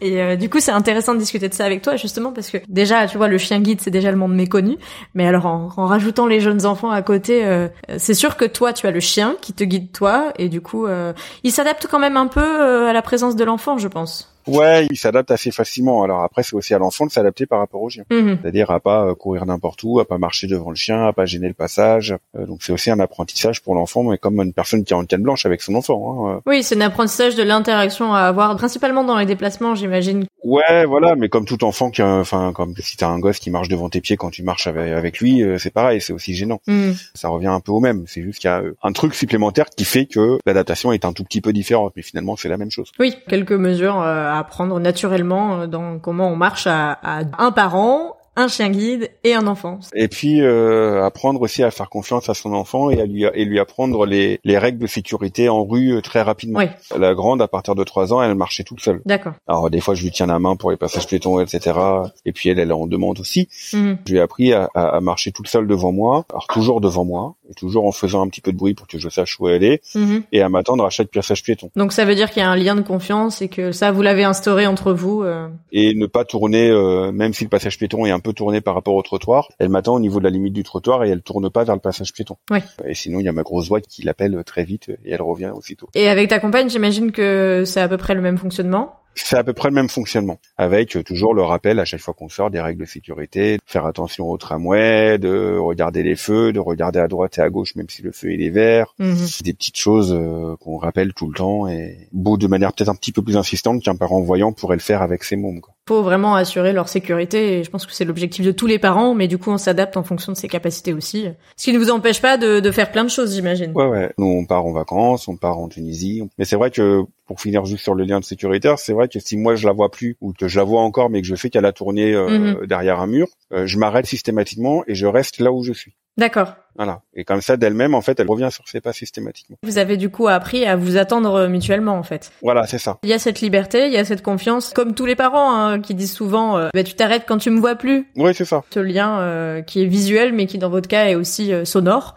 [0.00, 2.58] Et euh, du coup c'est intéressant de discuter de ça avec toi justement parce que
[2.68, 4.76] déjà tu vois le chien guide c'est déjà le monde méconnu,
[5.14, 8.72] mais alors en, en rajoutant les jeunes enfants à côté, euh, c'est sûr que toi
[8.72, 11.98] tu as le chien qui te guide toi et du coup euh, il s'adapte quand
[11.98, 14.33] même un peu euh, à la présence de l'enfant je pense.
[14.46, 16.02] Ouais, il s'adapte assez facilement.
[16.02, 18.04] Alors après, c'est aussi à l'enfant de s'adapter par rapport au chien.
[18.10, 18.36] Mmh.
[18.42, 21.26] C'est-à-dire à pas euh, courir n'importe où, à pas marcher devant le chien, à pas
[21.26, 22.16] gêner le passage.
[22.36, 25.04] Euh, donc c'est aussi un apprentissage pour l'enfant, mais comme une personne qui est en
[25.04, 26.28] canne blanche avec son enfant.
[26.28, 26.40] Hein.
[26.46, 30.24] Oui, c'est un apprentissage de l'interaction à avoir, principalement dans les déplacements, j'imagine.
[30.42, 33.68] Ouais, voilà, mais comme tout enfant qui, enfin, comme si t'as un gosse qui marche
[33.68, 36.60] devant tes pieds quand tu marches avec, avec lui, euh, c'est pareil, c'est aussi gênant.
[36.66, 36.90] Mmh.
[37.14, 38.04] Ça revient un peu au même.
[38.06, 41.24] C'est juste qu'il y a un truc supplémentaire qui fait que l'adaptation est un tout
[41.24, 42.92] petit peu différente, mais finalement c'est la même chose.
[42.98, 43.98] Oui, quelques mesures
[44.38, 49.34] à prendre naturellement dans comment on marche à, à un parent un chien guide et
[49.34, 49.78] un enfant.
[49.94, 53.44] Et puis euh, apprendre aussi à faire confiance à son enfant et à lui et
[53.44, 56.58] lui apprendre les, les règles de sécurité en rue euh, très rapidement.
[56.60, 56.66] Oui.
[56.98, 59.00] La grande, à partir de trois ans, elle marchait toute seule.
[59.06, 59.34] D'accord.
[59.46, 61.78] Alors des fois, je lui tiens la main pour les passages piétons, etc.
[62.24, 63.48] Et puis elle, elle en demande aussi.
[63.72, 63.98] Mhm.
[64.06, 67.04] Je lui ai appris à, à- à marcher toute seule devant moi, alors toujours devant
[67.04, 69.48] moi, et toujours en faisant un petit peu de bruit pour que je sache où
[69.48, 70.22] elle est, Mhm.
[70.32, 71.70] et à m'attendre à chaque passage piéton.
[71.76, 74.02] Donc ça veut dire qu'il y a un lien de confiance et que ça, vous
[74.02, 75.22] l'avez instauré entre vous.
[75.22, 75.48] euh.
[75.72, 78.74] Et ne pas tourner, euh, même si le passage piéton est un peu tourné par
[78.74, 81.48] rapport au trottoir, elle m'attend au niveau de la limite du trottoir et elle tourne
[81.50, 82.36] pas vers le passage piéton.
[82.50, 82.62] Ouais.
[82.84, 85.52] Et sinon, il y a ma grosse voix qui l'appelle très vite et elle revient
[85.54, 85.88] aussitôt.
[85.94, 88.96] Et avec ta compagne, j'imagine que c'est à peu près le même fonctionnement?
[89.16, 92.14] C'est à peu près le même fonctionnement, avec euh, toujours le rappel à chaque fois
[92.14, 96.52] qu'on sort des règles de sécurité, de faire attention au tramway, de regarder les feux,
[96.52, 99.14] de regarder à droite et à gauche même si le feu il est vert, Mhm.
[99.44, 102.96] des petites choses euh, qu'on rappelle tout le temps et beau de manière peut-être un
[102.96, 105.60] petit peu plus insistante qu'un parent voyant pourrait le faire avec ses mômes.
[105.60, 105.74] Quoi.
[105.86, 109.14] Faut vraiment assurer leur sécurité et je pense que c'est l'objectif de tous les parents,
[109.14, 111.26] mais du coup on s'adapte en fonction de ses capacités aussi.
[111.56, 113.72] Ce qui ne vous empêche pas de, de faire plein de choses, j'imagine.
[113.74, 114.10] Ouais ouais.
[114.16, 117.66] Nous on part en vacances, on part en Tunisie, mais c'est vrai que pour finir
[117.66, 120.16] juste sur le lien de sécuritaire, c'est vrai que si moi je la vois plus
[120.22, 123.00] ou que je la vois encore mais que je fais qu'elle a tourné euh, derrière
[123.00, 125.94] un mur, euh, je m'arrête systématiquement et je reste là où je suis.
[126.16, 126.54] D'accord.
[126.76, 127.00] Voilà.
[127.14, 129.56] Et comme ça, d'elle-même, en fait, elle revient sur ses pas systématiquement.
[129.62, 132.32] Vous avez du coup appris à vous attendre mutuellement en fait.
[132.42, 132.98] Voilà, c'est ça.
[133.04, 135.80] Il y a cette liberté, il y a cette confiance, comme tous les parents hein,
[135.80, 138.08] qui disent souvent euh, bah, tu t'arrêtes quand tu me vois plus.
[138.16, 138.64] Oui, c'est ça.
[138.72, 142.16] Ce lien euh, qui est visuel mais qui dans votre cas est aussi euh, sonore.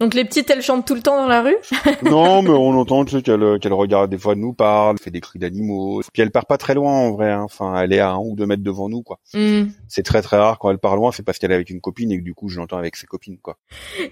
[0.00, 1.56] Donc les petites elles chantent tout le temps dans la rue?
[2.02, 5.20] non, mais on entend tu sais, qu'elle qu'elle regarde des fois, nous parle, fait des
[5.20, 6.02] cris d'animaux.
[6.12, 7.30] Puis elle part pas très loin en vrai.
[7.32, 7.42] hein.
[7.42, 9.18] Enfin, elle est à un ou deux mètres devant nous, quoi.
[9.34, 9.72] Mhm.
[9.88, 12.12] C'est très très rare quand elle part loin, c'est parce qu'elle est avec une copine
[12.12, 13.56] et que du coup, je l'entends avec ses copines, quoi.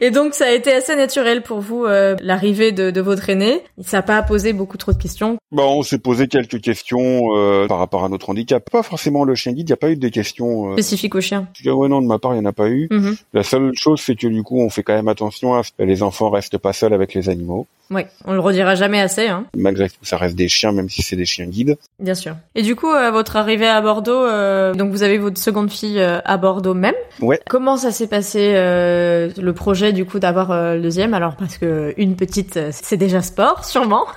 [0.01, 3.63] Et donc ça a été assez naturel pour vous euh, l'arrivée de, de votre aîné.
[3.83, 5.37] Ça n'a pas posé beaucoup trop de questions?
[5.53, 8.69] Bon, on s'est posé quelques questions euh, par rapport à notre handicap.
[8.71, 9.69] Pas forcément le chien guide.
[9.69, 10.71] Il y a pas eu des questions.
[10.71, 10.73] Euh...
[10.73, 11.49] Spécifiques au chien.
[11.65, 12.89] Ouais, non, de ma part, il y en a pas eu.
[12.91, 13.17] Mhm.
[13.33, 16.03] La seule chose, c'est que du coup, on fait quand même attention à ce les
[16.03, 17.67] enfants restent pas seuls avec les animaux.
[17.91, 21.03] Ouais, on le redira jamais assez, hein, Malgré tout, ça reste des chiens, même si
[21.03, 21.77] c'est des chiens guides.
[22.01, 22.35] bien sûr.
[22.55, 26.01] Et du coup, euh, votre arrivée à Bordeaux, euh, donc vous avez votre seconde fille
[26.01, 26.95] euh, à Bordeaux même.
[27.21, 27.41] Ouais.
[27.49, 31.15] Comment ça s'est passé euh, le projet du coup d'avoir le deuxième?
[31.15, 34.07] Alors parce que une petite, c'est déjà sport, sûrement.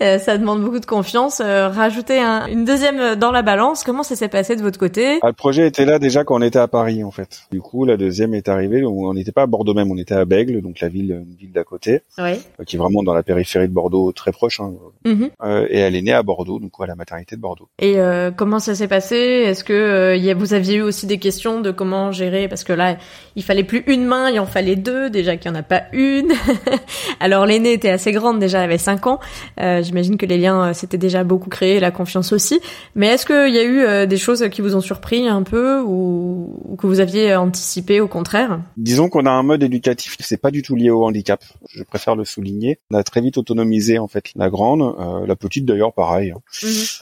[0.00, 1.40] Ça demande beaucoup de confiance.
[1.40, 3.84] Rajouter un- une deuxième dans la balance.
[3.84, 5.18] Comment ça s'est passé de votre côté?
[5.22, 7.40] Ah, le projet était là déjà quand on était à Paris en fait.
[7.52, 8.84] Du coup, la deuxième est arrivée.
[8.84, 11.52] On n'était pas à Bordeaux même, on était à Bègle, donc la ville, une ville
[11.52, 12.32] d'à côté, Oui.
[12.60, 14.60] euh, qui est vraiment dans la périphérie de Bordeaux, très proche.
[14.60, 14.72] hein.
[15.04, 15.30] Mhm.
[15.44, 17.68] Euh, et elle est née à Bordeaux, donc à la maternité de Bordeaux.
[17.78, 19.16] Et euh, comment ça s'est passé?
[19.16, 22.48] Est-ce que euh, y a- vous aviez eu aussi des questions de comment gérer?
[22.48, 22.96] Parce que là,
[23.36, 25.10] il fallait plus une main, il en fallait deux.
[25.10, 26.32] Déjà qu'il n'y en a pas une.
[27.20, 29.20] Alors l'aînée était assez grande déjà, elle avait 5 ans.
[29.60, 32.60] Euh, J'imagine que les liens s'étaient déjà beaucoup créés, la confiance aussi.
[32.94, 33.64] Mais est-ce qu'il y a
[34.02, 38.00] eu des choses qui vous ont surpris un peu ou, ou que vous aviez anticipé
[38.00, 38.60] au contraire?
[38.76, 41.42] Disons qu'on a un mode éducatif, c'est pas du tout lié au handicap.
[41.70, 42.78] Je préfère le souligner.
[42.92, 46.30] On a très vite autonomisé en fait la grande, euh, la petite d'ailleurs pareil.
[46.30, 46.40] hein.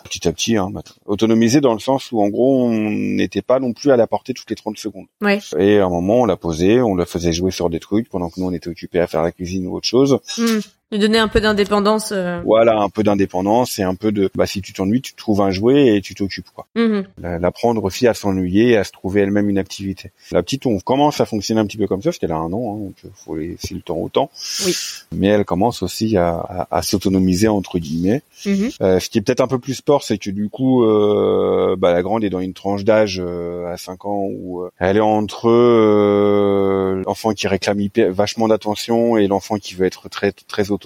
[0.04, 0.72] Petit à petit, hein,
[1.04, 4.32] autonomisé dans le sens où en gros on n'était pas non plus à la portée
[4.32, 5.06] toutes les 30 secondes.
[5.20, 5.40] Ouais.
[5.58, 8.30] Et à un moment on l'a posée, on la faisait jouer sur des trucs pendant
[8.30, 10.18] que nous on était occupés à faire la cuisine ou autre chose.
[10.38, 10.60] Hmm.
[10.94, 12.12] Lui donner un peu d'indépendance.
[12.12, 12.40] euh.
[12.44, 15.50] Voilà, un peu d'indépendance et un peu de bah si tu t'ennuies, tu trouves un
[15.50, 16.68] jouet et tu t'occupes quoi.
[16.76, 17.02] Mhm.
[17.20, 20.12] La- L'apprendre aussi à s'ennuyer à se trouver elle-même une activité.
[20.30, 22.52] La petite, on commence à fonctionner un petit peu comme ça parce qu'elle a un
[22.52, 24.30] an, hein, donc il faut laisser le temps au temps.
[24.66, 24.72] Oui.
[25.10, 28.22] Mais elle commence aussi à, à- à s'autonomiser entre guillemets.
[28.46, 28.70] Mhm.
[28.80, 31.92] Euh, ce qui est peut-être un peu plus sport, c'est que du coup, euh, bah,
[31.92, 35.00] la grande est dans une tranche d'âge euh, à 5 ans où euh, elle est
[35.00, 37.74] entre euh, l'enfant qui réclame
[38.10, 40.83] vachement d'attention et l'enfant qui veut être très très autonome.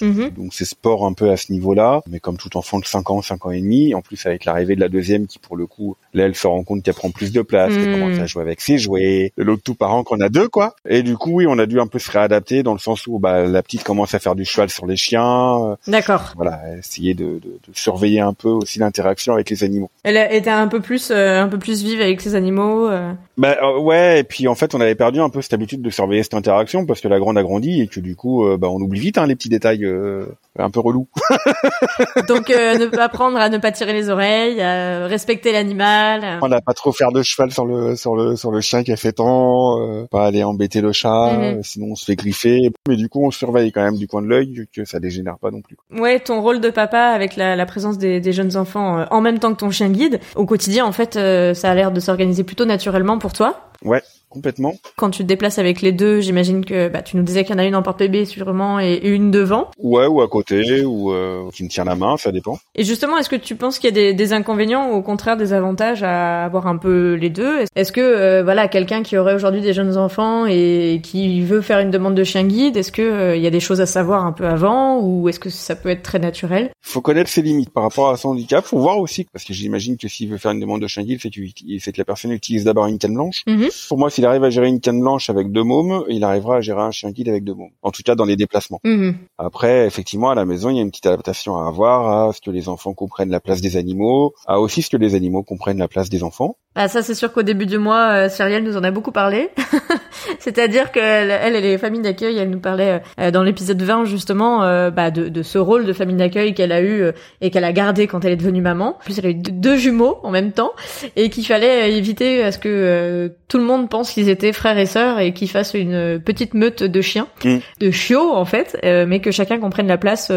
[0.00, 0.30] Mhm.
[0.36, 3.22] Donc c'est sport un peu à ce niveau-là, mais comme tout enfant de 5 ans,
[3.22, 5.96] 5 ans et demi, en plus avec l'arrivée de la deuxième qui pour le coup,
[6.14, 8.00] là elle se rend compte qu'elle prend plus de place, qu'elle Mm.
[8.00, 10.74] commence à jouer avec ses jouets, l'autre tout parent qu'on a deux quoi.
[10.88, 13.18] Et du coup oui, on a dû un peu se réadapter dans le sens où
[13.18, 16.32] bah, la petite commence à faire du cheval sur les chiens, euh, D'accord.
[16.36, 19.90] voilà, essayer de, de, de surveiller un peu aussi l'interaction avec les animaux.
[20.02, 22.88] Elle était un peu plus, euh, un peu plus vive avec ses animaux.
[22.88, 23.12] euh.
[23.36, 25.90] Bah euh, ouais, et puis en fait on avait perdu un peu cette habitude de
[25.90, 28.80] surveiller cette interaction parce que la grande a grandi et que du coup bah, on
[28.80, 30.26] oublie vite hein, les petits détails euh,
[30.58, 31.08] un peu relous.
[32.28, 36.38] Donc euh, ne pas apprendre à ne pas tirer les oreilles, à respecter l'animal.
[36.42, 38.92] On n'a pas trop faire de cheval sur le sur le sur le chien qui
[38.92, 41.62] a fait tant, euh, pas aller embêter le chat, Mhm.
[41.62, 42.70] sinon on se fait griffer.
[42.88, 45.50] Mais du coup on surveille quand même du coin de l'œil que ça dégénère pas
[45.50, 45.76] non plus.
[45.98, 49.38] Ouais, ton rôle de papa avec la, la présence des, des jeunes enfants en même
[49.38, 52.64] temps que ton chien guide, au quotidien en fait, ça a l'air de s'organiser plutôt
[52.64, 53.70] naturellement pour toi.
[53.82, 54.02] Ouais,
[54.34, 54.74] complètement.
[54.96, 57.56] Quand tu te déplaces avec les deux, j'imagine que bah, tu nous disais qu'il y
[57.56, 59.70] en a une en porte-bébé sûrement et une devant.
[59.78, 62.58] Ouais, ou à côté, ou euh, qui me tient la main, ça dépend.
[62.74, 65.36] Et justement, est-ce que tu penses qu'il y a des, des, inconvénients ou au contraire
[65.36, 67.60] des avantages à avoir un peu les deux?
[67.76, 71.78] Est-ce que euh, voilà, quelqu'un qui aurait aujourd'hui des jeunes enfants et qui veut faire
[71.78, 74.26] une demande de chien guide, est-ce que euh, il y a des choses à savoir
[74.26, 76.70] un peu avant ou est-ce que ça peut être très naturel?
[76.80, 78.64] Faut connaître ses limites par rapport à son handicap.
[78.64, 81.20] Faut voir aussi parce que j'imagine que s'il veut faire une demande de chien guide,
[81.22, 83.42] c'est que, que la personne utilise d'abord une canne blanche.
[83.46, 83.70] Mm-hmm.
[83.88, 86.60] Pour moi, s'il arrive à gérer une canne blanche avec deux mômes, il arrivera à
[86.60, 87.70] gérer un chien guide avec deux mômes.
[87.82, 88.80] En tout cas, dans les déplacements.
[88.84, 89.10] Mmh.
[89.38, 92.40] Après, effectivement, à la maison, il y a une petite adaptation à avoir à ce
[92.40, 95.78] que les enfants comprennent la place des animaux, à aussi ce que les animaux comprennent
[95.78, 96.56] la place des enfants.
[96.76, 99.50] Ah ça c'est sûr qu'au début du mois, euh, Cyrielle nous en a beaucoup parlé.
[100.40, 104.64] C'est-à-dire qu'elle, elle, elle est famille d'accueil, elle nous parlait euh, dans l'épisode 20 justement
[104.64, 107.64] euh, bah, de, de, ce rôle de famille d'accueil qu'elle a eu euh, et qu'elle
[107.64, 108.96] a gardé quand elle est devenue maman.
[108.96, 110.72] En plus, elle a eu deux jumeaux en même temps
[111.16, 114.78] et qu'il fallait éviter à ce que euh, tout le monde pense qu'ils étaient frères
[114.78, 117.58] et sœurs et qu'ils fassent une petite meute de chiens, Mm.
[117.80, 120.32] de chiots en fait, mais que chacun comprenne la place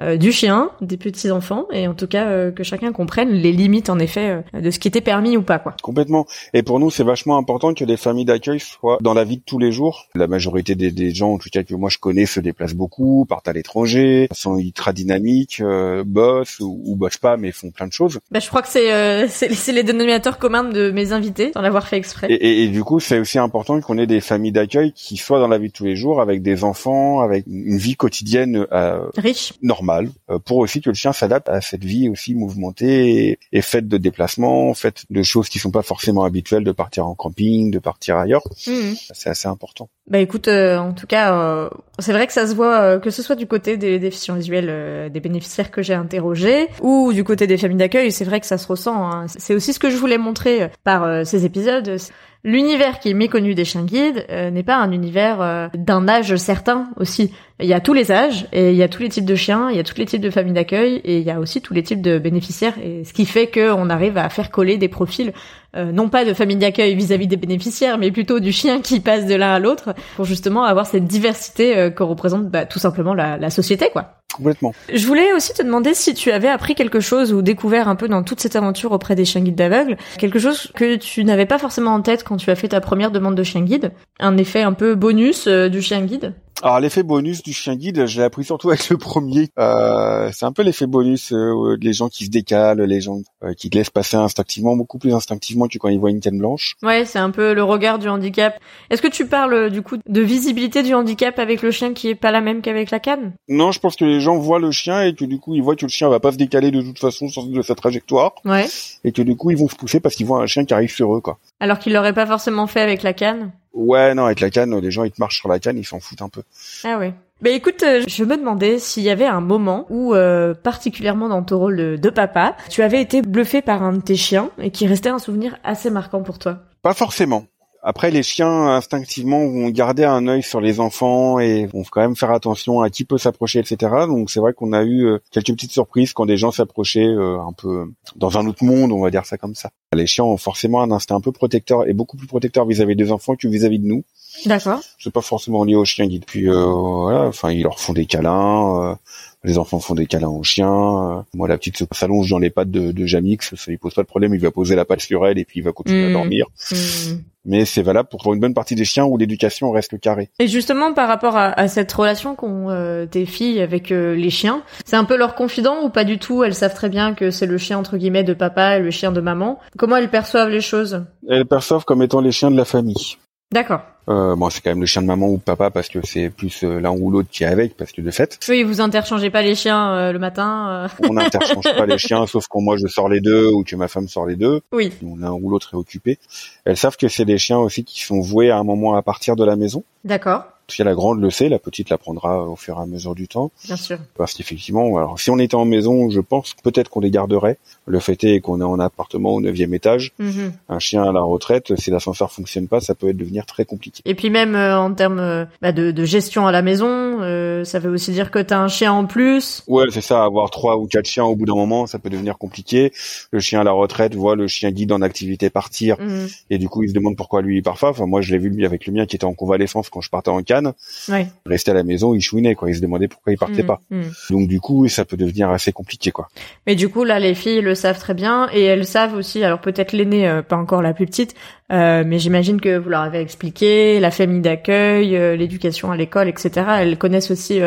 [0.00, 3.52] euh, du chien, des petits enfants, et en tout cas euh, que chacun comprenne les
[3.52, 5.74] limites en effet euh, de ce qui était permis ou pas quoi.
[5.82, 6.26] Complètement.
[6.54, 9.42] Et pour nous, c'est vachement important que les familles d'accueil soient dans la vie de
[9.44, 10.06] tous les jours.
[10.14, 13.26] La majorité des, des gens, en tout cas que moi je connais, se déplacent beaucoup,
[13.28, 17.86] partent à l'étranger, sont ultra dynamiques, euh, bossent ou, ou bossent pas, mais font plein
[17.86, 18.20] de choses.
[18.30, 21.86] Bah, je crois que c'est euh, c'est les dénominateurs communs de mes invités, sans l'avoir
[21.86, 22.26] fait exprès.
[22.30, 25.40] Et, et, et du coup, c'est aussi important qu'on ait des familles d'accueil qui soient
[25.40, 29.06] dans la vie de tous les jours, avec des enfants, avec une vie quotidienne euh,
[29.16, 29.52] Riche.
[29.62, 29.89] normale,
[30.30, 33.88] euh, pour aussi que le chien s'adapte à cette vie aussi mouvementée et, et faite
[33.88, 37.78] de déplacements, faite de choses qui sont pas forcément habituelles, de partir en camping, de
[37.78, 38.42] partir ailleurs.
[38.66, 38.94] Mhm.
[39.12, 39.88] C'est assez important.
[40.08, 43.10] Bah écoute, euh, en tout cas, euh, c'est vrai que ça se voit, euh, que
[43.10, 47.46] ce soit du côté des déficients visuels, des bénéficiaires que j'ai interrogés, ou du côté
[47.46, 49.08] des familles d'accueil, c'est vrai que ça se ressent.
[49.08, 49.26] hein.
[49.28, 51.98] C'est aussi ce que je voulais montrer par ces épisodes.
[52.42, 56.36] L'univers qui est méconnu des chiens guides euh, n'est pas un univers euh, d'un âge
[56.36, 57.32] certain aussi.
[57.60, 59.68] Il y a tous les âges, et il y a tous les types de chiens,
[59.70, 61.74] il y a tous les types de familles d'accueil, et il y a aussi tous
[61.74, 65.34] les types de bénéficiaires, et ce qui fait qu'on arrive à faire coller des profils,
[65.76, 69.26] euh, non pas de famille d'accueil vis-à-vis des bénéficiaires, mais plutôt du chien qui passe
[69.26, 73.14] de l'un à l'autre, pour justement avoir cette diversité euh, que représente bah, tout simplement
[73.14, 74.20] la, la société, quoi.
[74.34, 74.72] Complètement.
[74.92, 78.08] Je voulais aussi te demander si tu avais appris quelque chose ou découvert un peu
[78.08, 81.58] dans toute cette aventure auprès des chiens guides d'aveugles, quelque chose que tu n'avais pas
[81.58, 84.62] forcément en tête quand tu as fait ta première demande de chien guide, un effet
[84.62, 86.32] un peu bonus euh, du chien guide?
[86.62, 89.48] Alors l'effet bonus du chien guide, je l'ai appris surtout avec le premier.
[89.58, 93.54] Euh, c'est un peu l'effet bonus, euh, les gens qui se décalent, les gens euh,
[93.54, 96.74] qui te laissent passer instinctivement, beaucoup plus instinctivement que quand ils voient une canne blanche.
[96.82, 98.60] Ouais, c'est un peu le regard du handicap.
[98.90, 102.08] Est-ce que tu parles euh, du coup de visibilité du handicap avec le chien qui
[102.08, 103.32] est pas la même qu'avec la canne?
[103.48, 105.76] Non, je pense que les gens voient le chien et que du coup ils voient
[105.76, 108.66] que le chien va pas se décaler de toute façon sur- de sa trajectoire Ouais.
[109.04, 110.92] et que du coup ils vont se pousser parce qu'ils voient un chien qui arrive
[110.92, 111.38] sur eux quoi.
[111.58, 113.50] Alors qu'il l'aurait pas forcément fait avec la canne?
[113.72, 116.00] Ouais, non, avec la canne, les gens ils te marchent sur la canne, ils s'en
[116.00, 116.42] foutent un peu.
[116.84, 117.14] Ah ouais.
[117.40, 121.42] Bah écoute, euh, je me demandais s'il y avait un moment où, euh, particulièrement dans
[121.42, 124.70] ton rôle de, de papa, tu avais été bluffé par un de tes chiens et
[124.70, 126.58] qui restait un souvenir assez marquant pour toi.
[126.82, 127.46] Pas forcément.
[127.82, 132.16] Après, les chiens instinctivement vont garder un œil sur les enfants et vont quand même
[132.16, 133.76] faire attention à qui peut s'approcher, etc.
[134.06, 137.40] Donc c'est vrai qu'on a eu euh, quelques petites surprises quand des gens s'approchaient euh,
[137.40, 139.70] un peu dans un autre monde, on va dire ça comme ça.
[139.94, 143.10] Les chiens ont forcément un instinct un peu protecteur et beaucoup plus protecteur vis-à-vis des
[143.12, 144.04] enfants que vis-à-vis de nous.
[144.46, 144.80] D'accord.
[144.98, 146.24] C'est pas forcément lié aux chiens guides.
[146.26, 148.90] Puis euh, voilà, enfin ils leur font des câlins.
[148.90, 148.94] euh,
[149.44, 151.24] les enfants font des câlins aux chiens.
[151.34, 154.06] Moi, la petite s'allonge dans les pattes de, de Jamix, ça lui pose pas de
[154.06, 154.34] problème.
[154.34, 156.46] Il va poser la patte sur elle et puis il va continuer à dormir.
[156.70, 157.20] Hmm.
[157.46, 160.28] Mais c'est valable pour, pour une bonne partie des chiens où l'éducation reste carrée.
[160.38, 164.28] Et justement, par rapport à, à cette relation qu'ont euh, tes filles avec euh, les
[164.28, 166.44] chiens, c'est un peu leur confident ou pas du tout?
[166.44, 169.10] Elles savent très bien que c'est le chien entre guillemets de papa et le chien
[169.10, 169.58] de maman.
[169.78, 171.02] Comment elles perçoivent les choses?
[171.30, 173.16] Elles perçoivent comme étant les chiens de la famille.
[173.52, 173.80] D'accord.
[174.08, 176.30] Euh, bon, c'est quand même le chien de maman ou de papa parce que c'est
[176.30, 179.30] plus euh, l'un ou l'autre qui est avec, parce que de fait, Oui, vous interchangez
[179.30, 180.68] pas les chiens euh, le matin.
[180.70, 180.88] euh.
[181.08, 183.88] on n'interchange pas les chiens, sauf quand moi je sors les deux ou que ma
[183.88, 184.60] femme sort les deux.
[184.72, 184.92] Oui.
[185.18, 186.18] L'un ou l'autre est occupé.
[186.64, 189.36] Elles savent que c'est des chiens aussi qui sont voués à un moment à partir
[189.36, 189.84] de la maison.
[190.04, 190.44] D'accord.
[190.70, 193.26] Parce que la grande le sait, la petite l'apprendra au fur et à mesure du
[193.26, 193.50] temps.
[193.64, 193.98] Bien sûr.
[194.16, 197.58] Parce qu'effectivement, alors si on était en maison, je pense peut-être qu'on les garderait.
[197.86, 200.12] Le fait est qu'on est en appartement au neuvième étage.
[200.20, 200.52] Mhm.
[200.68, 204.00] Un chien à la retraite, si l'ascenseur fonctionne pas, ça peut devenir très compliqué.
[204.04, 206.86] Et puis même euh, en termes euh, bah, de, de gestion à la maison,
[207.20, 209.64] euh, ça veut aussi dire que t'as un chien en plus.
[209.66, 212.38] Ouais, c'est ça, avoir trois ou quatre chiens au bout d'un moment, ça peut devenir
[212.38, 212.92] compliqué.
[213.32, 216.28] Le chien à la retraite voit le chien guide en activité partir Mhm.
[216.50, 217.90] et du coup il se demande pourquoi lui il part pas.
[217.90, 220.10] Enfin moi je l'ai vu lui avec le mien qui était en convalescence quand je
[220.10, 220.59] partais en Cannes.
[221.08, 221.26] Ouais.
[221.46, 222.70] restaient à la maison, ils chouinaient quoi.
[222.70, 223.80] Ils se demandaient pourquoi ils partaient Mm, pas.
[223.90, 224.02] mm.
[224.30, 226.28] Donc du coup, ça peut devenir assez compliqué quoi.
[226.66, 229.42] Mais du coup, là, les filles le savent très bien et elles savent aussi.
[229.44, 231.34] Alors peut-être l'aînée, euh, pas encore la plus petite,
[231.72, 236.28] euh, mais j'imagine que vous leur avez expliqué la famille d'accueil, euh, l'éducation à l'école,
[236.28, 236.50] etc.
[236.80, 237.60] Elles connaissent aussi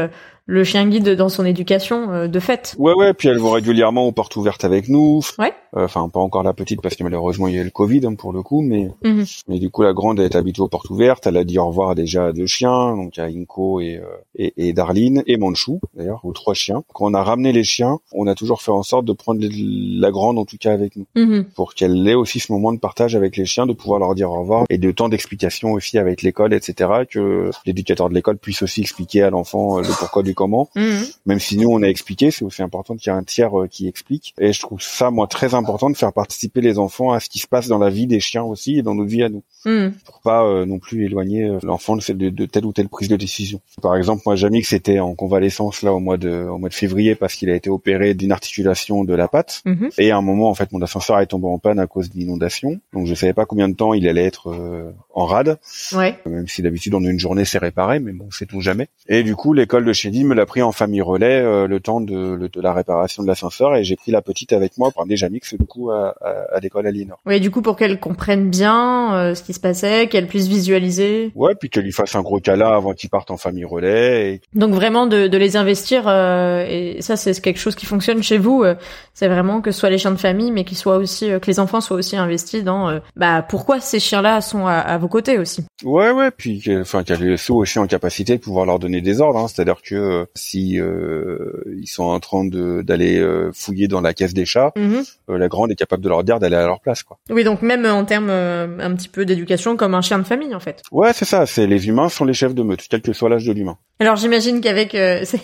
[0.46, 2.76] le chien guide dans son éducation euh, de fait.
[2.78, 5.22] Ouais ouais, puis elles vont régulièrement aux portes ouvertes avec nous.
[5.40, 5.54] Ouais.
[5.76, 8.06] Euh, Enfin pas encore la petite parce que malheureusement il y a eu le Covid
[8.06, 9.26] hein, pour le coup, mais Mhm.
[9.48, 11.26] mais du coup la grande elle est habituée aux portes ouvertes.
[11.28, 14.04] Elle a dit au revoir déjà à deux chiens, donc à Inko et, euh,
[14.36, 16.84] et et Darlene et Manchou d'ailleurs, aux trois chiens.
[16.94, 20.12] Quand on a ramené les chiens, on a toujours fait en sorte de prendre la
[20.12, 21.06] grande en tout cas avec nous.
[21.16, 21.46] Mhm.
[21.56, 24.30] pour qu'elle ait aussi ce moment de partage avec les chiens, de pouvoir leur dire
[24.32, 26.90] au revoir et de temps d'explication aussi avec l'école, etc.
[27.10, 30.70] Que l'éducateur de l'école puisse aussi expliquer à l'enfant le pourquoi du comment.
[30.76, 31.06] Mhm.
[31.26, 33.68] Même si nous on a expliqué, c'est aussi important qu'il y ait un tiers euh,
[33.68, 34.34] qui explique.
[34.40, 37.40] Et je trouve ça moi très important de faire participer les enfants à ce qui
[37.40, 39.94] se passe dans la vie des chiens aussi et dans notre vie à nous, Mhm.
[40.06, 43.08] pour pas euh, non plus éloigner euh, l'enfant de, de, de telle ou telle prise
[43.08, 43.60] de décision.
[43.82, 47.16] Par exemple, moi Jamix était en convalescence là au mois de au mois de février
[47.16, 49.62] parce qu'il a été opéré d'une articulation de la patte.
[49.66, 49.90] Mhm.
[49.98, 52.80] Et à un moment, en fait, mon ascenseur est tombé en panne à cause d'inondation.
[52.94, 55.58] Donc, je savais pas combien de temps il allait être euh, en rade.
[55.94, 56.20] Ouais.
[56.26, 58.88] Même si d'habitude, en une journée, c'est réparé, mais bon, c'est tout jamais.
[59.08, 62.02] Et du coup, l'école de Chédy me l'a pris en famille relais euh, le temps
[62.02, 63.76] de, le- de la réparation de l'ascenseur.
[63.76, 66.60] Et j'ai pris la petite avec moi pour amener Jamix, du coup, à, à, à
[66.60, 67.20] l'école à Linor.
[67.26, 71.32] Ouais, du coup, pour qu'elles comprennent bien euh, ce qui se passait, qu'elles puissent visualiser.
[71.36, 74.34] Ouais, puis qu'elle lui fasse un gros câlin avant qu'il parte en famille relais.
[74.34, 74.42] Et...
[74.54, 78.38] Donc vraiment de, de les investir, euh, et ça c'est quelque chose qui fonctionne chez
[78.38, 78.76] vous, euh,
[79.14, 81.48] c'est vraiment que ce soit les chiens de famille, mais qu'ils soient aussi, euh, que
[81.48, 85.08] les enfants soient aussi investis dans euh, bah pourquoi ces chiens-là sont à, à vos
[85.10, 85.64] côtés aussi.
[85.84, 89.38] Ouais, ouais, puis enfin qu'elle soit aussi en capacité de pouvoir leur donner des ordres.
[89.40, 89.48] hein.
[89.48, 94.14] C'est-à-dire que euh, si euh, ils sont en train de d'aller euh, fouiller dans la
[94.14, 95.04] caisse des chats, Mhm.
[95.30, 97.18] euh, la grande est capable de leur dire d'aller à leur place, quoi.
[97.30, 100.60] Oui, donc même en termes un petit peu d'éducation, comme un chien de famille en
[100.60, 100.82] fait.
[100.92, 101.46] Ouais, c'est ça.
[101.46, 103.78] C'est les humains sont les chefs de meute, quel que soit l'âge de l'humain.
[104.00, 104.98] Alors j'imagine qu'avec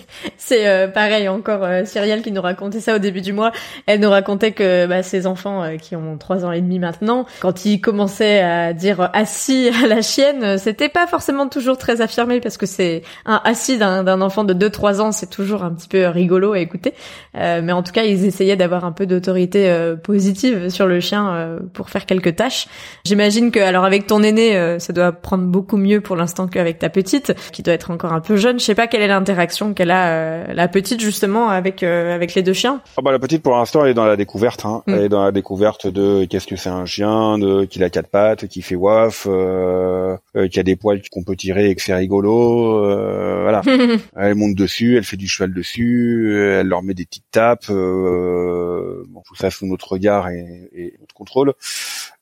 [0.38, 3.52] c'est pareil encore Cyrielle qui nous racontait ça au début du mois.
[3.86, 7.66] Elle nous racontait que bah, ses enfants qui ont trois ans et demi maintenant, quand
[7.66, 9.08] ils commençaient à dire euh,
[9.50, 13.42] assis à la chienne, euh, c'était pas forcément toujours très affirmé parce que c'est un
[13.44, 16.94] assis d'un enfant de 2-3 ans, c'est toujours un petit peu rigolo à écouter.
[17.38, 21.00] Euh, mais en tout cas, ils essayaient d'avoir un peu d'autorité euh, positive sur le
[21.00, 22.68] chien euh, pour faire quelques tâches.
[23.06, 26.90] J'imagine que alors avec ton aîné, ça doit prendre beaucoup mieux pour l'instant qu'avec ta
[26.90, 28.60] petite, qui doit être encore un peu jeune.
[28.60, 32.54] Je sais pas quelle est l'interaction qu'elle a la petite justement avec avec les deux
[32.54, 32.82] chiens.
[32.98, 34.66] Ah bah la petite pour l'instant elle est dans la découverte.
[34.66, 34.84] Hein.
[34.86, 34.94] Mm.
[34.94, 38.10] Elle est dans la découverte de qu'est-ce que c'est un chien, de qu'il a quatre
[38.10, 41.76] pattes, qui fait waf, euh, euh, qu'il y a des poils qu'on peut tirer et
[41.76, 42.84] que c'est rigolo.
[42.86, 43.62] euh, voilà.
[44.16, 49.04] Elle monte dessus, elle fait du cheval dessus, elle leur met des petites tapes, euh,
[49.10, 51.54] bon, tout ça sous notre regard et, et notre contrôle.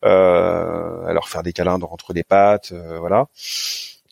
[0.06, 3.28] Euh, elle leur faire des câlins entre les pattes, euh, voilà.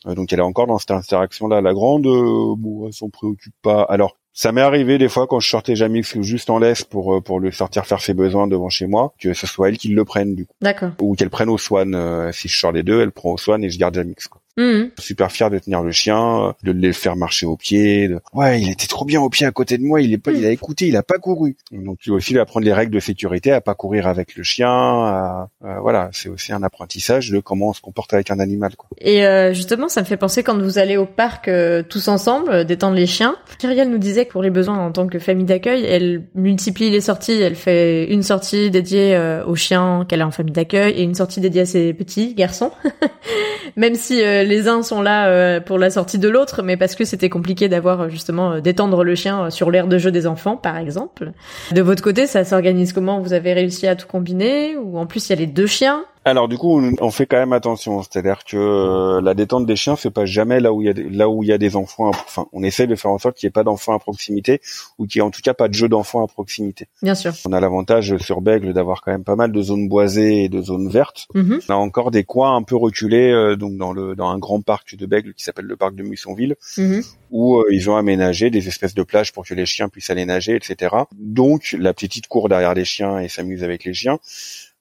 [0.06, 1.60] Euh, donc elle est encore dans cette interaction-là.
[1.60, 3.82] La grande, euh, bon, elle s'en préoccupe pas.
[3.82, 7.20] Alors ça m'est arrivé des fois quand je sortais Jamix juste en laisse pour euh,
[7.22, 10.04] pour le sortir faire ses besoins devant chez moi, que ce soit elle qui le
[10.04, 10.90] prenne du coup, D'accord.
[11.00, 11.94] ou qu'elle prenne au swan.
[11.94, 14.28] euh, si je sors les deux, elle prend au swan et je garde Jamix.
[14.28, 14.90] Quoi Mhm.
[14.98, 18.08] super fier de tenir le chien, de le faire marcher au pied.
[18.08, 20.00] de- Ouais, il était trop bien au pied à côté de moi.
[20.00, 21.56] Il est pas, il a écouté, il a pas couru.
[21.72, 24.68] Donc il aussi lui apprendre les règles de sécurité, à pas courir avec le chien.
[24.68, 28.74] à- à- voilà, c'est aussi un apprentissage de comment on se comporte avec un animal.
[28.76, 28.88] Quoi.
[29.00, 32.50] Et euh, justement, ça me fait penser quand vous allez au parc euh, tous ensemble,
[32.50, 33.36] euh, détendre les chiens.
[33.58, 37.00] Cyrielle nous disait que pour les besoins en tant que famille d'accueil, elle multiplie les
[37.00, 37.32] sorties.
[37.40, 41.14] Elle fait une sortie dédiée euh, aux chiens qu'elle a en famille d'accueil et une
[41.14, 42.70] sortie dédiée à ses petits garçons.
[43.76, 46.94] Même si euh, les uns sont là euh, pour la sortie de l'autre, mais parce
[46.94, 50.26] que c'était compliqué d'avoir euh, justement euh, d'étendre le chien sur l'aire de jeu des
[50.26, 51.32] enfants, par exemple.
[51.72, 53.20] De votre côté, ça s'organise comment?
[53.20, 54.76] Vous avez réussi à tout combiner?
[54.76, 56.04] Ou en plus, il y a les deux chiens?
[56.26, 59.94] Alors du coup, on, fait quand même attention, c'est-à-dire que euh, la détente des chiens,
[59.94, 61.76] c'est pas jamais là où il y a des, là où il y a des
[61.76, 62.06] enfants.
[62.10, 64.60] à- Enfin, on essaie de faire en sorte qu'il n'y ait pas d'enfants à proximité
[64.98, 66.88] ou qu'il y ait en tout cas pas de jeu d'enfants à proximité.
[67.00, 67.32] Bien sûr.
[67.48, 70.60] On a l'avantage sur Bègle d'avoir quand même pas mal de zones boisées et de
[70.62, 71.28] zones vertes.
[71.34, 71.60] Mhm.
[71.68, 74.60] On a encore des coins un peu reculés, euh, donc dans le dans un grand
[74.62, 77.02] parc de Bègle qui s'appelle le parc de Mussonville, Mhm.
[77.30, 80.24] où euh, ils ont aménagé des espèces de plages pour que les chiens puissent aller
[80.24, 80.92] nager, etc.
[81.16, 84.18] Donc la petite court derrière les chiens et s'amuse avec les chiens.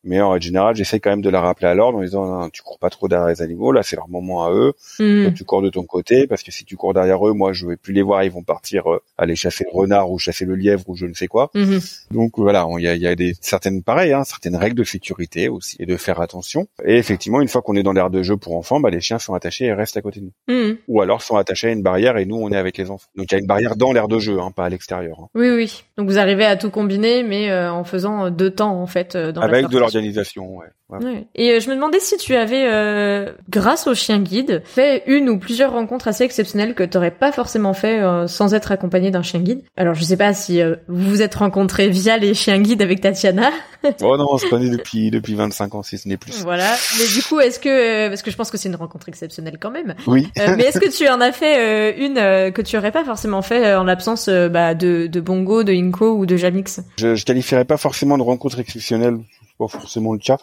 [0.06, 2.50] Mais en règle générale, j'essaie quand même de la rappeler à l'ordre en disant Non,
[2.50, 4.74] tu cours pas trop derrière les animaux, là c'est leur moment à eux.
[5.00, 5.24] Mhm.
[5.24, 7.65] Toi, tu cours de ton côté parce que si tu cours derrière eux, moi je
[7.68, 10.56] vais plus les voir, ils vont partir euh, aller chasser le renard ou chasser le
[10.56, 11.50] lièvre ou je ne sais quoi.
[11.56, 11.80] Mhm.
[12.12, 14.84] Donc voilà, il y a, il y a des certaines pareilles, hein, certaines règles de
[14.84, 16.68] sécurité aussi et de faire attention.
[16.86, 19.20] Et effectivement, une fois qu'on est dans l'aire de jeu pour enfants, bah, les chiens
[19.20, 20.54] sont attachés et restent à côté de nous.
[20.56, 20.78] Mhm.
[20.88, 23.08] Ou alors sont attachés à une barrière et nous on est avec les enfants.
[23.15, 25.18] Donc il y a une barrière dans l'aire de jeu, hein, pas à l'extérieur.
[25.22, 25.28] hein.
[25.34, 25.84] Oui, oui.
[25.98, 29.15] Donc vous arrivez à tout combiner, mais euh, en faisant euh, deux temps en fait
[29.18, 31.06] dans la Avec de ouais.
[31.06, 31.28] ouais.
[31.36, 35.30] Et euh, je me demandais si tu avais, euh, grâce au chien guide, fait une
[35.30, 39.24] ou plusieurs rencontres assez exceptionnelles que t'aurais pas forcément fait euh, sans être accompagné d'un
[39.24, 39.64] chien guide.
[39.78, 43.02] Alors je sais pas si euh, vous vous êtes rencontrés via les chiens guides avec
[43.02, 43.52] Tatiana.
[44.02, 46.42] oh non, on se connaît depuis depuis 25 ans, si ce n'est plus.
[46.44, 46.76] voilà.
[47.00, 49.72] Mais du coup, est-ce que, parce que je pense que c'est une rencontre exceptionnelle quand
[49.72, 49.96] même.
[50.08, 50.30] Oui.
[50.36, 53.84] Mais est-ce que tu en as fait une que tu aurais pas forcément fait en
[53.84, 56.80] l'absence bah, de, de Bongo, de Inko ou de Jamix?
[56.98, 59.18] Je, je qualifierais pas forcément de rencontre exceptionnelle,
[59.58, 60.38] pas forcément le cas,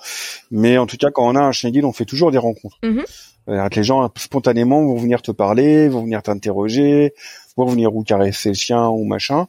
[0.51, 2.79] mais en tout cas quand on a un chien guide, on fait toujours des rencontres.
[2.83, 3.05] Mhm.
[3.49, 7.13] Euh, Les gens spontanément vont venir te parler, vont venir t'interroger,
[7.57, 9.47] vont venir ou caresser le chien ou machin.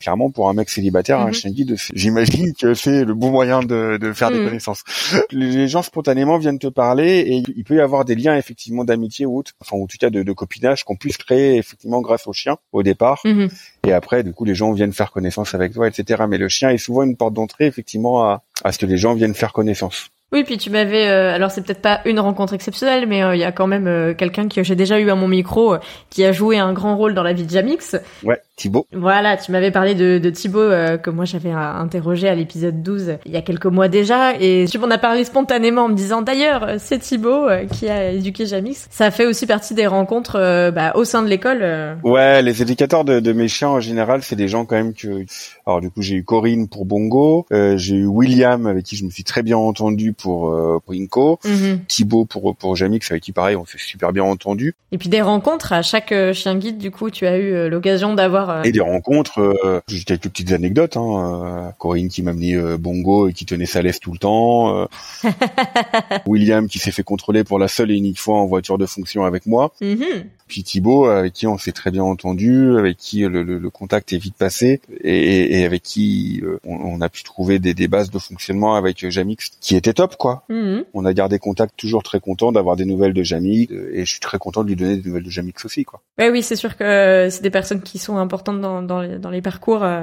[0.00, 1.34] Clairement, pour un mec célibataire, un Mhm.
[1.34, 4.46] chien guide, j'imagine que c'est le bon moyen de, de faire des Mhm.
[4.48, 4.82] connaissances.
[5.30, 9.26] Les gens spontanément viennent te parler et il peut y avoir des liens effectivement d'amitié
[9.26, 12.26] ou autre, enfin ou en tout cas de, de copinage qu'on puisse créer effectivement grâce
[12.26, 13.20] au chien au départ.
[13.24, 13.48] Mhm.
[13.86, 16.24] Et après, du coup, les gens viennent faire connaissance avec toi, etc.
[16.28, 19.14] Mais le chien est souvent une porte d'entrée, effectivement, à, à ce que les gens
[19.14, 20.08] viennent faire connaissance.
[20.32, 23.40] Oui, puis tu m'avais, euh, alors c'est peut-être pas une rencontre exceptionnelle, mais euh, il
[23.40, 25.78] y a quand même euh, quelqu'un que j'ai déjà eu à mon micro euh,
[26.08, 27.96] qui a joué un grand rôle dans la vie de Jamix.
[28.24, 28.86] Ouais, Thibaut.
[28.94, 30.70] Voilà, tu m'avais parlé de, de Thibaut
[31.02, 34.64] que moi j'avais interrogé à l'épisode 12 euh, il y a quelques mois déjà, et
[34.70, 38.86] tu m'en as parlé spontanément en me disant d'ailleurs c'est Thibaut qui a éduqué Jamix.
[38.90, 41.98] Ça fait aussi partie des rencontres bah, au sein de l'école.
[42.04, 45.26] Ouais, les éducateurs de, de mes chiens en général, c'est des gens quand même que.
[45.66, 49.04] Alors du coup, j'ai eu Corinne pour Bongo, euh, j'ai eu William avec qui je
[49.04, 51.80] me suis très bien entendu pour euh, pour Inco, Mhm.
[51.86, 54.74] Thibaut pour pour Jamix avec qui pareil, on s'est super bien entendu.
[54.90, 56.78] Et puis des rencontres à chaque euh, chien guide.
[56.78, 58.50] Du coup, tu as eu euh, l'occasion d'avoir.
[58.50, 60.96] euh, Et des rencontres, euh, j'ai quelques petites anecdotes.
[60.96, 64.76] Hein, euh, Corinne qui m'a amené Bongo et qui tenait sa laisse tout le temps.
[64.76, 64.86] euh,
[66.26, 69.24] William qui s'est fait contrôler pour la seule et unique fois en voiture de fonction
[69.24, 69.72] avec moi.
[69.80, 70.24] mhm.
[70.52, 74.12] Puis Thibaut, avec qui on s'est très bien entendu, avec qui le, le- le contact
[74.12, 77.88] est vite passé, et, et avec qui euh, on, on a pu trouver des, des
[77.88, 80.44] bases de fonctionnement avec euh, Jamix qui étaient top, quoi.
[80.50, 80.84] Mhm.
[80.92, 84.10] On a gardé contact, toujours très content d'avoir des nouvelles de Jamix, euh, et je
[84.10, 86.02] suis très content de lui donner des nouvelles de Jamix aussi, quoi.
[86.18, 89.18] Ouais, oui, c'est sûr que euh, c'est des personnes qui sont importantes dans, dans, les,
[89.18, 90.02] dans les parcours euh,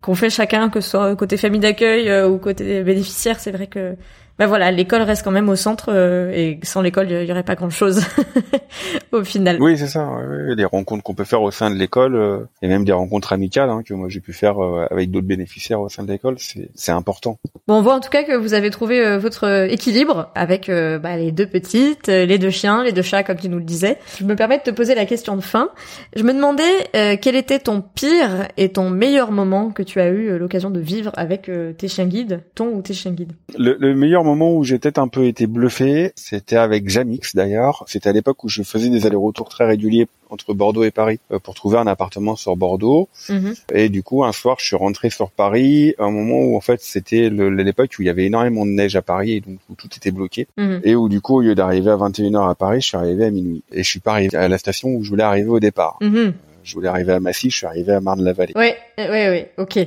[0.00, 3.40] qu'on fait chacun, que ce soit côté famille d'accueil euh, ou côté bénéficiaire.
[3.40, 3.96] C'est vrai que
[4.38, 7.42] bah voilà, l'école reste quand même au centre euh, et sans l'école, il y aurait
[7.42, 8.02] pas grand-chose
[9.12, 9.58] au final.
[9.60, 10.08] Oui, c'est ça.
[10.56, 13.70] les rencontres qu'on peut faire au sein de l'école, euh, et même des rencontres amicales
[13.70, 16.36] hein, que moi j'ai pu faire euh, avec d'autres bénéficiaires au sein de l'école,
[16.74, 17.38] c'est important.
[17.66, 20.70] Bon, on voit en tout cas que vous avez trouvé euh, votre euh, équilibre avec
[20.70, 23.98] bah, les deux petites, les deux chiens, les deux chats, comme tu nous le disais.
[24.18, 25.70] Je me permets de te poser la question de fin.
[26.16, 26.62] Je me demandais
[26.96, 30.80] euh, quel était ton pire et ton meilleur moment que tu as eu l'occasion de
[30.80, 33.32] vivre avec euh, tes chiens guides, ton ou tes chiens guides?
[33.58, 37.84] Le, le meilleur moment où j'ai peut-être un peu été bluffé, c'était avec Jamix d'ailleurs.
[37.86, 41.38] C'était à l'époque où je faisais des allers-retours très réguliers entre Bordeaux et Paris euh,
[41.38, 43.08] pour trouver un appartement sur Bordeaux.
[43.28, 43.54] Mhm.
[43.74, 46.60] Et du coup, un soir, je suis rentré sur Paris, à un moment où en
[46.60, 49.74] fait c'était l'époque où il y avait énormément de neige à Paris et donc où
[49.74, 50.46] tout était bloqué.
[50.56, 50.80] Mhm.
[50.84, 53.30] Et où du coup, au lieu d'arriver à 21h à Paris, je suis arrivé à
[53.30, 53.62] minuit.
[53.72, 55.98] Et je suis pas arrivé à la station où je voulais arriver au départ.
[56.00, 56.34] Mhm.
[56.68, 58.52] Je voulais arriver à Massy, je suis arrivé à Marne-la-Vallée.
[58.54, 59.78] Ouais, euh, ouais, ouais, ok.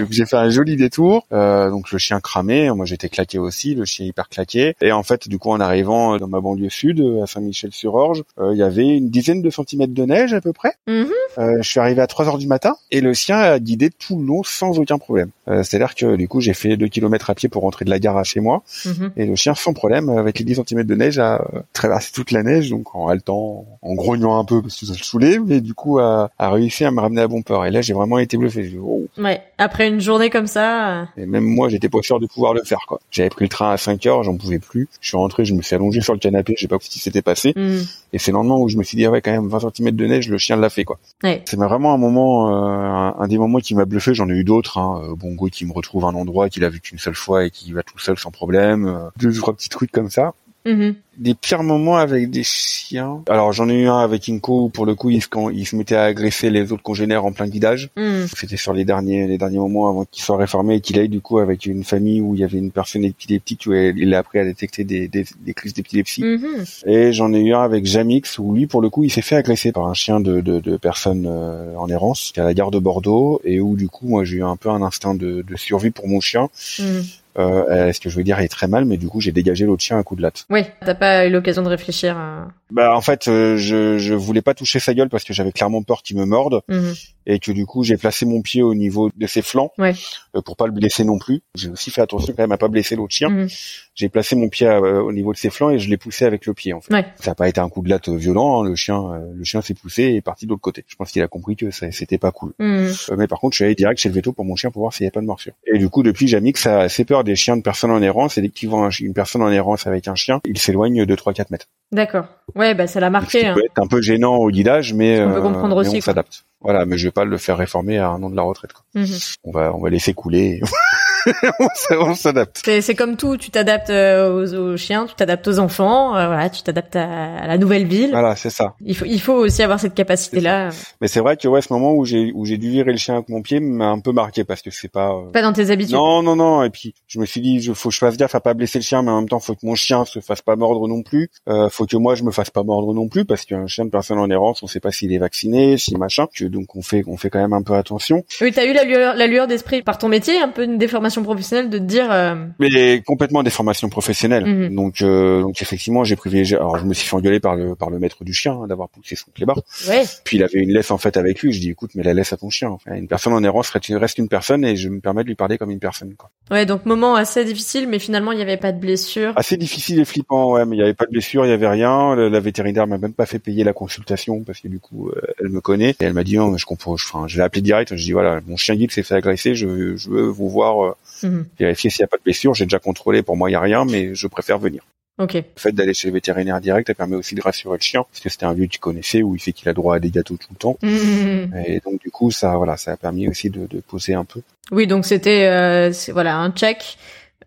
[0.00, 1.26] Donc j'ai fait un joli détour.
[1.32, 4.74] Euh, donc le chien cramé, moi j'étais claqué aussi, le chien hyper claqué.
[4.82, 8.50] Et en fait, du coup, en arrivant dans ma banlieue sud, euh, à Saint-Michel-sur-Orge, euh,
[8.52, 10.74] il y avait une dizaine de centimètres de neige à peu près.
[10.86, 11.08] Mhm.
[11.38, 14.18] Euh, je suis arrivé à 3 heures du matin et le chien a guidé tout
[14.18, 15.30] le long sans aucun problème.
[15.48, 17.98] Euh, C'est-à-dire que du coup, j'ai fait 2 kilomètres à pied pour rentrer de la
[17.98, 18.62] gare à chez moi.
[18.84, 19.12] Mhm.
[19.16, 22.30] Et le chien, sans problème, avec les 10 centimètres de neige, a euh, traversé toute
[22.30, 25.60] la neige, donc en haletant, en grognant un peu parce que ça le saoulait, mais
[25.60, 27.64] du coup, a, a réussi à me ramener à bon port.
[27.66, 28.62] Et là, j'ai vraiment été bluffé.
[28.62, 32.20] Dit, oh, Ouais, après une journée comme ça, euh, et même moi, j'étais pas sûr
[32.20, 33.00] de pouvoir le faire, quoi.
[33.10, 34.88] J'avais pris le train à 5 heures, j'en pouvais plus.
[35.00, 36.98] Je suis rentré, je me suis allongé sur le canapé, je sais pas ce qui
[36.98, 37.52] s'était passé.
[37.56, 37.82] mhm.
[38.12, 39.90] Et c'est le lendemain où je me suis dit, ah ouais, quand même, 20 cm
[39.92, 40.98] de neige, le chien l'a fait, quoi.
[41.22, 41.42] ouais.
[41.44, 44.14] C'est vraiment un moment, euh, un, un des moments qui m'a bluffé.
[44.14, 45.02] J'en ai eu d'autres, hein.
[45.04, 47.72] Euh, Bongo qui me retrouve un endroit qu'il a vu qu'une seule fois et qui
[47.72, 49.10] va tout seul sans problème.
[49.18, 50.32] Deux ou trois petits trucs comme ça.
[50.64, 50.94] Mhm.
[51.18, 53.22] Des pires moments avec des chiens.
[53.28, 55.66] Alors j'en ai eu un avec Inco où pour le coup il se, quand il
[55.66, 57.90] se mettait à agresser les autres congénères en plein guidage.
[57.96, 58.26] Mhm.
[58.36, 61.20] C'était sur les derniers les derniers moments avant qu'il soit réformé et qu'il aille du
[61.20, 64.18] coup avec une famille où il y avait une personne épileptique où elle- il a
[64.18, 66.22] appris à détecter des, des, des crises d'épilepsie.
[66.22, 66.64] Mhm.
[66.86, 69.36] Et j'en ai eu un avec Jamix où lui pour le coup il s'est fait
[69.36, 72.78] agresser par un chien de, de, de personnes euh, en errance à la gare de
[72.78, 75.90] Bordeaux et où du coup moi j'ai eu un peu un instinct de, de survie
[75.90, 76.48] pour mon chien.
[76.78, 77.02] Mhm.
[77.38, 79.82] Euh, ce que je veux dire est très mal mais du coup j'ai dégagé l'autre
[79.82, 80.46] chien à coup de latte.
[80.48, 82.48] Oui, t'as pas eu l'occasion de réfléchir à...
[82.70, 85.82] Bah en fait euh, je je voulais pas toucher sa gueule parce que j'avais clairement
[85.82, 86.62] peur qu'il me morde.
[86.68, 86.94] Mhm.
[87.26, 89.94] Et que du coup j'ai placé mon pied au niveau de ses flancs Ouais.
[90.36, 91.42] euh, pour pas le blesser non plus.
[91.54, 93.28] J'ai aussi fait attention quand même à pas blesser l'autre chien.
[93.28, 93.48] Mhm.
[93.94, 96.44] J'ai placé mon pied euh, au niveau de ses flancs et je l'ai poussé avec
[96.46, 96.72] le pied.
[96.72, 96.92] En fait.
[96.92, 97.06] Ouais.
[97.20, 98.62] Ça n'a pas été un coup de latte violent.
[98.62, 98.68] hein.
[98.68, 100.84] Le chien, euh, le chien s'est poussé et est parti de l'autre côté.
[100.86, 102.52] Je pense qu'il a compris que ça- c'était pas cool.
[102.58, 102.92] Mhm.
[103.10, 104.82] Euh, mais par contre, je suis allé direct chez le veto pour mon chien pour
[104.82, 105.52] voir s'il n'y avait pas de morsure.
[105.66, 108.36] Et du coup, depuis, Jamix a assez peur des chiens de personnes en errance.
[108.38, 111.04] Et dès qu'il voit un chi- une personne en errance avec un chien, il s'éloigne
[111.06, 111.66] de 3-4 mètres.
[111.92, 112.26] D'accord.
[112.54, 113.40] Ouais, bah ça l'a Ce marqué.
[113.40, 113.54] qui hein.
[113.54, 116.44] peut être un peu gênant au guidage, mais, On peut comprendre mais aussi, on s'adapte.
[116.66, 118.72] Voilà, mais je vais pas le faire réformer à un an de la retraite.
[118.72, 118.82] quoi.
[118.94, 119.06] Mhm.
[119.44, 120.60] On va, on va laisser couler.
[121.90, 122.60] on s'adapte.
[122.64, 126.26] C'est, c'est comme tout, tu t'adaptes euh, aux, aux chiens, tu t'adaptes aux enfants, euh,
[126.26, 128.10] voilà, tu t'adaptes à, à la nouvelle ville.
[128.10, 128.74] Voilà, c'est ça.
[128.84, 130.70] Il faut, il faut aussi avoir cette capacité-là.
[131.00, 133.14] Mais c'est vrai que ouais, ce moment où j'ai où j'ai dû virer le chien
[133.16, 135.10] avec mon pied m'a un peu marqué parce que c'est pas.
[135.10, 135.94] euh, Pas dans tes habitudes.
[135.94, 136.62] Non, non, non.
[136.62, 138.78] Et puis je me suis dit, je faut que je fasse gaffe à pas blesser
[138.78, 141.02] le chien, mais en même temps, faut que mon chien se fasse pas mordre non
[141.02, 141.30] plus.
[141.48, 143.90] Euh, faut que moi je me fasse pas mordre non plus parce qu'un chien de
[143.90, 146.26] personne en errance, on sait pas s'il est vacciné, si machin.
[146.34, 148.24] Que, donc on fait on fait quand même un peu attention.
[148.40, 151.15] Oui, t'as eu la lueur, la lueur d'esprit par ton métier, un peu une déformation
[151.22, 154.44] professionnelle de te dire, euh, Mais complètement des formations professionnelles.
[154.46, 154.74] Mhm.
[154.74, 156.56] Donc euh, donc effectivement, j'ai privilégié.
[156.56, 158.88] Alors je me suis fait engueuler par le par le maître du chien hein, d'avoir
[158.88, 159.60] poussé son clébard.
[159.88, 161.52] ouais, Puis il avait une laisse en fait avec lui.
[161.52, 162.68] Je dis écoute, mais la laisse à ton chien.
[162.70, 165.58] Enfin, une personne en errance reste une, personne et je me permets de lui parler
[165.58, 166.14] comme une personne.
[166.16, 166.30] Quoi.
[166.50, 169.32] ouais, donc moment assez difficile, mais finalement il n'y avait pas de blessure.
[169.36, 171.68] Assez difficile et flippant, ouais, mais il y avait pas de blessure, il y avait
[171.68, 172.14] rien.
[172.14, 175.20] Le- La vétérinaire m'a même pas fait payer la consultation parce que du coup, euh,
[175.40, 176.96] elle me connaît et elle m'a dit non, je comprends.
[176.96, 177.94] je- Enfin, je l'ai appelé direct.
[177.96, 179.54] Je dis voilà, mon chien guide s'est fait agresser.
[179.54, 181.46] Je, veux- je veux vous voir euh, Mhm.
[181.58, 182.54] vérifier s'il y a pas de blessure.
[182.54, 183.22] J'ai déjà contrôlé.
[183.22, 184.82] Pour moi, il y a rien, mais je préfère venir.
[185.18, 185.32] Ok.
[185.34, 188.20] Le fait d'aller chez le vétérinaire direct, ça permet aussi de rassurer le chien parce
[188.20, 190.36] que c'était un lieu qu'il connaissait où il sait qu'il a droit à des gâteaux
[190.36, 190.76] tout le temps.
[190.82, 191.54] Mhm.
[191.66, 194.42] Et donc du coup, ça, voilà, ça a permis aussi de, de poser un peu.
[194.72, 196.98] Oui, donc c'était, euh, voilà, un check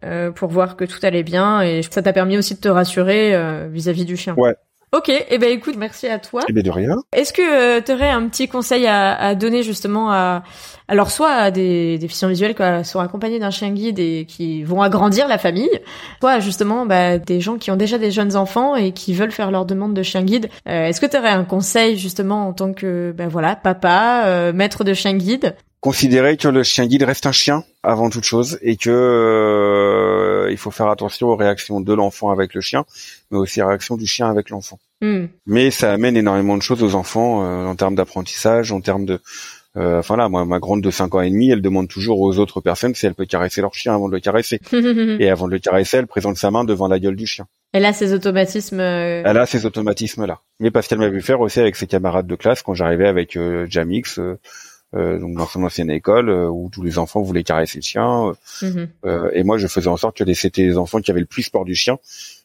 [0.03, 3.35] euh, pour voir que tout allait bien et ça t'a permis aussi de te rassurer
[3.35, 4.33] euh, vis-à-vis du chien.
[4.35, 4.55] Ouais.
[4.91, 6.41] Ok, et ben écoute, merci à toi.
[6.49, 6.95] Et bien de rien.
[7.13, 10.43] Est-ce que tu aurais un petit conseil à, à donner justement à,
[10.87, 14.81] alors soit à des déficients visuels qui sont accompagnés d'un chien guide et qui vont
[14.81, 15.69] agrandir la famille,
[16.19, 19.51] soit justement bah, des gens qui ont déjà des jeunes enfants et qui veulent faire
[19.51, 20.49] leur demande de chien guide.
[20.67, 24.53] Euh, Est-ce que tu aurais un conseil justement en tant que bah, voilà papa, euh,
[24.53, 28.59] maître de chien guide Considérer que le chien guide reste un chien avant toute chose
[28.61, 32.83] et que euh, il faut faire attention aux réactions de l'enfant avec le chien,
[33.31, 34.77] mais aussi aux réactions du chien avec l'enfant.
[35.01, 35.27] Hmm.
[35.45, 39.21] Mais ça amène énormément de choses aux enfants euh, en termes d'apprentissage, en termes de
[39.77, 42.39] euh, enfin là, moi, ma grande de 5 ans et demi, elle demande toujours aux
[42.39, 44.59] autres personnes si elle peut caresser leur chien avant de le caresser.
[45.19, 47.45] Et avant de le caresser, elle présente sa main devant la gueule du chien.
[47.71, 48.79] Elle a ces automatismes.
[48.79, 50.39] euh, Elle a ces automatismes-là.
[50.59, 53.37] Mais parce qu'elle m'a vu faire aussi avec ses camarades de classe quand j'arrivais avec
[53.37, 54.39] euh, Jamix, euh,
[55.19, 58.33] donc dans son ancienne école, euh, où tous les enfants voulaient caresser le chien.
[59.05, 61.25] euh, et moi, je faisais en sorte que les- c'était les enfants qui avaient le
[61.25, 61.97] plus peur du chien.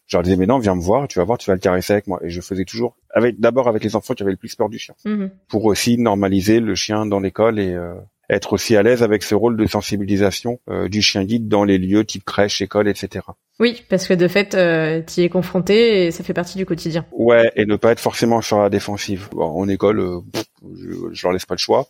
[0.07, 1.95] Je leur disais, mais non, viens me voir, tu vas voir, tu vas le caresser
[1.95, 2.21] avec moi.
[2.23, 4.79] Et je faisais toujours, avec d'abord avec les enfants qui avaient le plus peur du
[4.79, 5.31] chien, Mhm.
[5.49, 7.95] pour aussi normaliser le chien dans l'école et euh,
[8.29, 11.79] être aussi à l'aise avec ce rôle de sensibilisation euh, du chien guide dans les
[11.79, 13.27] lieux type crèche, école, etc.
[13.61, 16.67] Oui, parce que de fait, euh, tu y es confronté et ça fait partie du
[16.67, 17.05] quotidien.
[17.13, 19.29] Ouais, et ne pas être forcément sur la défensive.
[19.33, 20.45] Bon, en école, euh, pff,
[20.77, 21.87] je, je leur laisse pas le choix.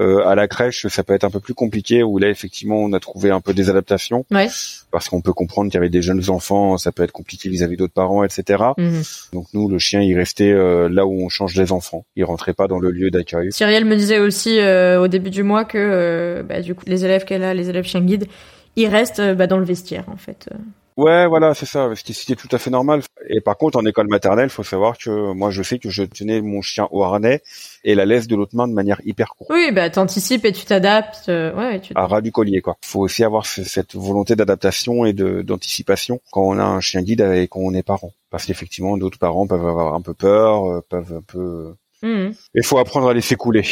[0.00, 2.92] Euh, à la crèche, ça peut être un peu plus compliqué, où là, effectivement, on
[2.92, 4.46] a trouvé un peu des adaptations, Ouais.
[4.92, 8.22] parce qu'on peut comprendre qu'avec des jeunes enfants, ça peut être compliqué vis-à-vis d'autres parents,
[8.22, 8.62] etc.
[8.76, 9.02] Mhm.
[9.32, 12.04] Donc nous, le chien, il restait euh, là où on change les enfants.
[12.14, 13.50] Il rentrait pas dans le lieu d'accueil.
[13.52, 17.04] Cyrielle me disait aussi euh, au début du mois que euh, bah, du coup les
[17.04, 18.26] élèves qu'elle a, les élèves chien guide,
[18.76, 20.48] ils restent bah, dans le vestiaire en fait.
[20.98, 23.02] Ouais, voilà, c'est ça, ce qui c'était tout à fait normal.
[23.28, 26.40] Et par contre, en école maternelle, faut savoir que moi, je sais que je tenais
[26.40, 27.40] mon chien au harnais
[27.84, 29.48] et la laisse de l'autre main de manière hyper courte.
[29.54, 31.28] Oui, bah t'anticipes et tu t'adaptes.
[31.28, 31.92] euh, ouais, tu...
[31.94, 32.78] à ras du collier quoi.
[32.84, 37.20] Faut aussi avoir ce- cette volonté d'adaptation et d'anticipation quand on a un chien guide
[37.20, 38.12] et quand on est parent.
[38.30, 41.74] Parce qu'effectivement d'autres parents peuvent avoir un peu peur, euh, peuvent un peu
[42.54, 43.62] il faut apprendre à laisser couler.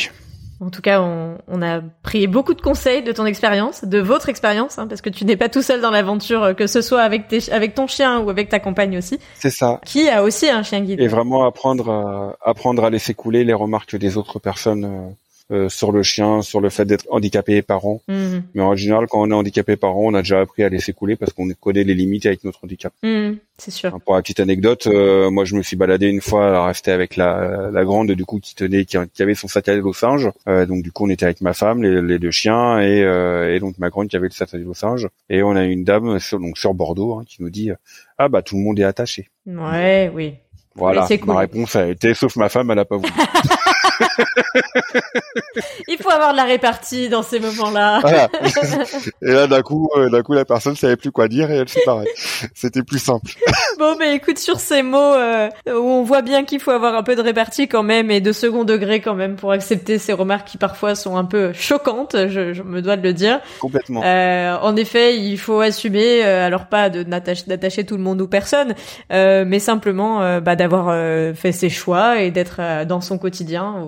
[0.61, 4.29] En tout cas, on, on a pris beaucoup de conseils de ton expérience, de votre
[4.31, 7.03] expérience, hein, parce que tu n'es pas tout seul dans l'aventure, euh, que ce soit
[7.03, 9.81] avec, tes, avec ton chien ou avec ta compagne aussi, C'est ça.
[9.85, 10.99] qui a aussi un chien guide.
[11.01, 15.15] Et vraiment apprendre à apprendre à laisser couler les remarques des autres personnes
[15.53, 18.01] euh, sur le chien, sur le fait d'être handicapé parent.
[18.09, 18.43] Mhm.
[18.55, 21.17] Mais en général, quand on est handicapé parent, on a déjà appris à laisser couler
[21.17, 22.93] parce qu'on connaît les limites avec notre handicap.
[23.03, 23.39] Mhm.
[23.59, 23.99] C'est sûr.
[24.05, 27.17] Pour la petite anecdote, euh, moi je me suis baladé une fois à rester avec
[27.17, 30.31] la, la grande du coup qui tenait, qui, qui avait son sac à dos singe.
[30.49, 33.55] Euh, donc du coup on était avec ma femme, les, les deux chiens et, euh,
[33.55, 35.09] et donc ma grande qui avait le sac à dos singe.
[35.31, 37.71] Et on a une dame sur, donc sur Bordeaux hein, qui nous dit
[38.19, 39.31] ah bah tout le monde est attaché.
[39.47, 40.35] Ouais, oui.
[40.75, 41.07] Voilà.
[41.07, 41.19] Cool.
[41.25, 43.11] Ma réponse a été sauf ma femme, elle a pas voulu.
[45.89, 48.01] Il faut avoir de la répartie dans ces moments-là.
[48.01, 48.29] Voilà.
[49.23, 51.69] Et là, d'un coup, euh, d'un coup, la personne savait plus quoi dire et elle
[51.69, 52.07] se barrait.
[52.55, 53.33] C'était plus simple.
[53.79, 57.03] Bon, mais écoute, sur ces mots euh, où on voit bien qu'il faut avoir un
[57.03, 60.49] peu de répartie quand même et de second degré quand même pour accepter ces remarques
[60.49, 63.41] qui parfois sont un peu choquantes, je, je me dois de le dire.
[63.61, 64.03] Complètement.
[64.03, 68.21] Euh, en effet, il faut assumer, euh, alors pas de n'attacher d'attacher tout le monde
[68.21, 68.75] ou personne,
[69.13, 73.86] euh, mais simplement bah, d'avoir euh, fait ses choix et d'être dans son quotidien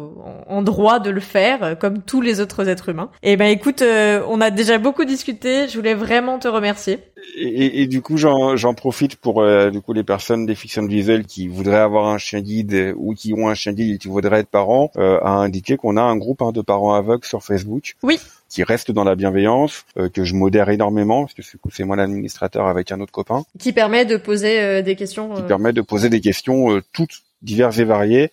[0.48, 3.10] en, droit de le faire, euh, comme tous les autres êtres humains.
[3.22, 5.68] Et ben écoute, euh, on a déjà beaucoup discuté.
[5.68, 6.98] Je voulais vraiment te remercier.
[7.36, 10.86] Et, et- et du coup, j'en profite pour euh, du coup les personnes des fictions
[10.86, 14.08] visuelles qui voudraient avoir un chien guide ou qui ont un chien guide et qui
[14.08, 17.42] voudraient être parents, euh, à indiquer qu'on a un groupe hein, de parents aveugles sur
[17.42, 17.94] Facebook.
[18.02, 18.18] Oui.
[18.48, 22.66] Qui reste dans la bienveillance, euh, que je modère énormément parce que c'est- moi l'administrateur
[22.66, 25.34] avec un autre copain, Qui permet de poser euh, des questions.
[25.34, 28.30] qui permet de poser des questions toutes diverses et variées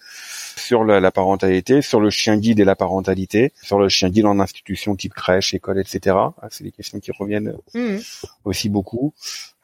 [0.57, 4.25] sur la, la parentalité, sur le chien guide et la parentalité, sur le chien guide
[4.25, 6.15] en institution type crèche, école, etc.
[6.15, 8.01] Ah, C'est des questions qui reviennent mhm.
[8.43, 9.13] aussi beaucoup,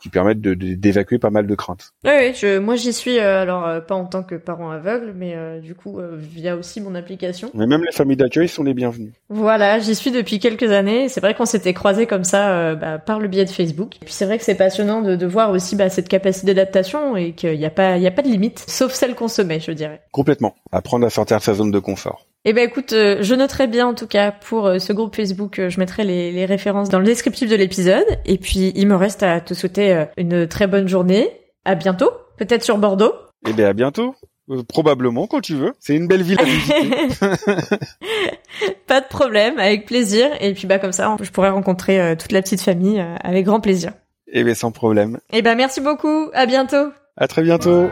[0.02, 1.92] qui permettent de- de- d'évacuer pas mal de craintes.
[2.06, 5.14] Oui, oui, je, moi j'y suis, euh, alors euh, pas en tant que parent aveugle,
[5.16, 7.52] mais euh, du coup via aussi mon application.
[7.54, 9.14] Mais même les familles d'accueil sont les bienvenues.
[9.30, 11.10] Voilà, j'y suis depuis quelques années.
[11.10, 13.98] C'est vrai qu'on s'était croisés comme ça bah, par le biais de Facebook.
[14.02, 17.16] Et puis c'est vrai que c'est passionnant de, de voir aussi bah, cette capacité d'adaptation
[17.16, 19.42] et qu'il n'y a pas, il y a pas de limite, sauf celle qu'on se
[19.42, 20.02] met, je dirais.
[20.12, 20.56] Complètement.
[20.72, 22.26] Apprendre à sortir de sa zone de confort.
[22.44, 25.60] Eh ben écoute, euh, je noterai bien en tout cas pour euh, ce groupe Facebook,
[25.60, 28.04] euh, je mettrai les, les références dans le descriptif de l'épisode.
[28.26, 31.30] Et puis il me reste à te souhaiter euh, une très bonne journée.
[31.66, 33.14] À bientôt, peut-être sur Bordeaux.
[33.48, 34.16] Et bien à bientôt.
[34.52, 35.74] Euh, probablement quand tu veux.
[35.80, 36.90] C'est une belle ville à visiter.
[38.88, 40.30] Pas de problème, avec plaisir.
[40.42, 43.46] Et puis bah comme ça, je pourrais rencontrer euh, toute la petite famille euh, avec
[43.46, 43.94] grand plaisir.
[44.28, 45.20] Et bien sans problème.
[45.32, 46.92] Eh ben merci beaucoup, à bientôt.
[47.18, 47.90] À très bientôt.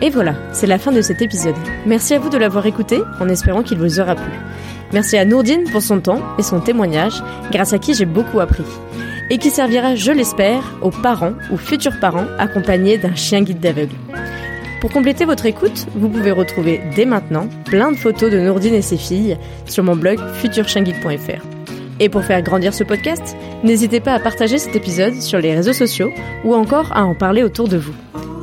[0.00, 1.56] Et voilà, c'est la fin de cet épisode.
[1.86, 4.30] Merci à vous de l'avoir écouté, en espérant qu'il vous aura plu.
[4.92, 7.22] Merci à Nourdine pour son temps et son témoignage,
[7.52, 8.64] grâce à qui j'ai beaucoup appris.
[9.30, 13.94] Et qui servira, je l'espère, aux parents ou futurs parents accompagnés d'un chien guide d'aveugle.
[14.80, 18.82] Pour compléter votre écoute, vous pouvez retrouver dès maintenant plein de photos de Nourdine et
[18.82, 19.36] ses filles
[19.66, 21.44] sur mon blog futurchienguide.fr.
[22.00, 25.72] Et pour faire grandir ce podcast, n'hésitez pas à partager cet épisode sur les réseaux
[25.72, 26.10] sociaux
[26.44, 27.94] ou encore à en parler autour de vous.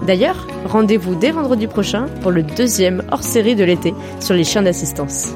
[0.06, 5.34] D'ailleurs, rendez-vous dès vendredi prochain pour le deuxième hors-série de l'été sur les chiens d'assistance.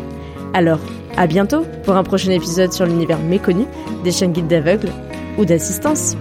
[0.54, 0.80] Alors,
[1.16, 3.66] à bientôt pour un prochain épisode sur l'univers méconnu
[4.04, 4.92] des chiens guides d'aveugles
[5.38, 6.16] ou d'assistance.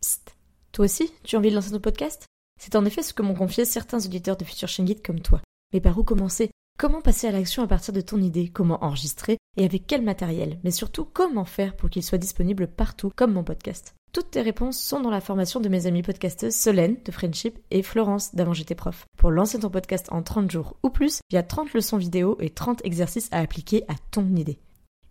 [0.00, 0.34] Psst.
[0.72, 2.24] Toi aussi, tu as envie de lancer ton podcast?
[2.58, 5.40] C'est en effet ce que m'ont confié certains auditeurs de Future Chien Guide comme toi.
[5.74, 6.50] Mais par où commencer?
[6.80, 8.50] Comment passer à l'action à partir de ton idée?
[8.50, 9.36] Comment enregistrer?
[9.56, 10.60] Et avec quel matériel?
[10.62, 13.96] Mais surtout, comment faire pour qu'il soit disponible partout, comme mon podcast?
[14.12, 17.82] Toutes tes réponses sont dans la formation de mes amies podcasteuses Solène de Friendship et
[17.82, 19.06] Florence d'Avant j'étais prof.
[19.16, 22.36] Pour lancer ton podcast en 30 jours ou plus, il y a 30 leçons vidéo
[22.38, 24.60] et 30 exercices à appliquer à ton idée.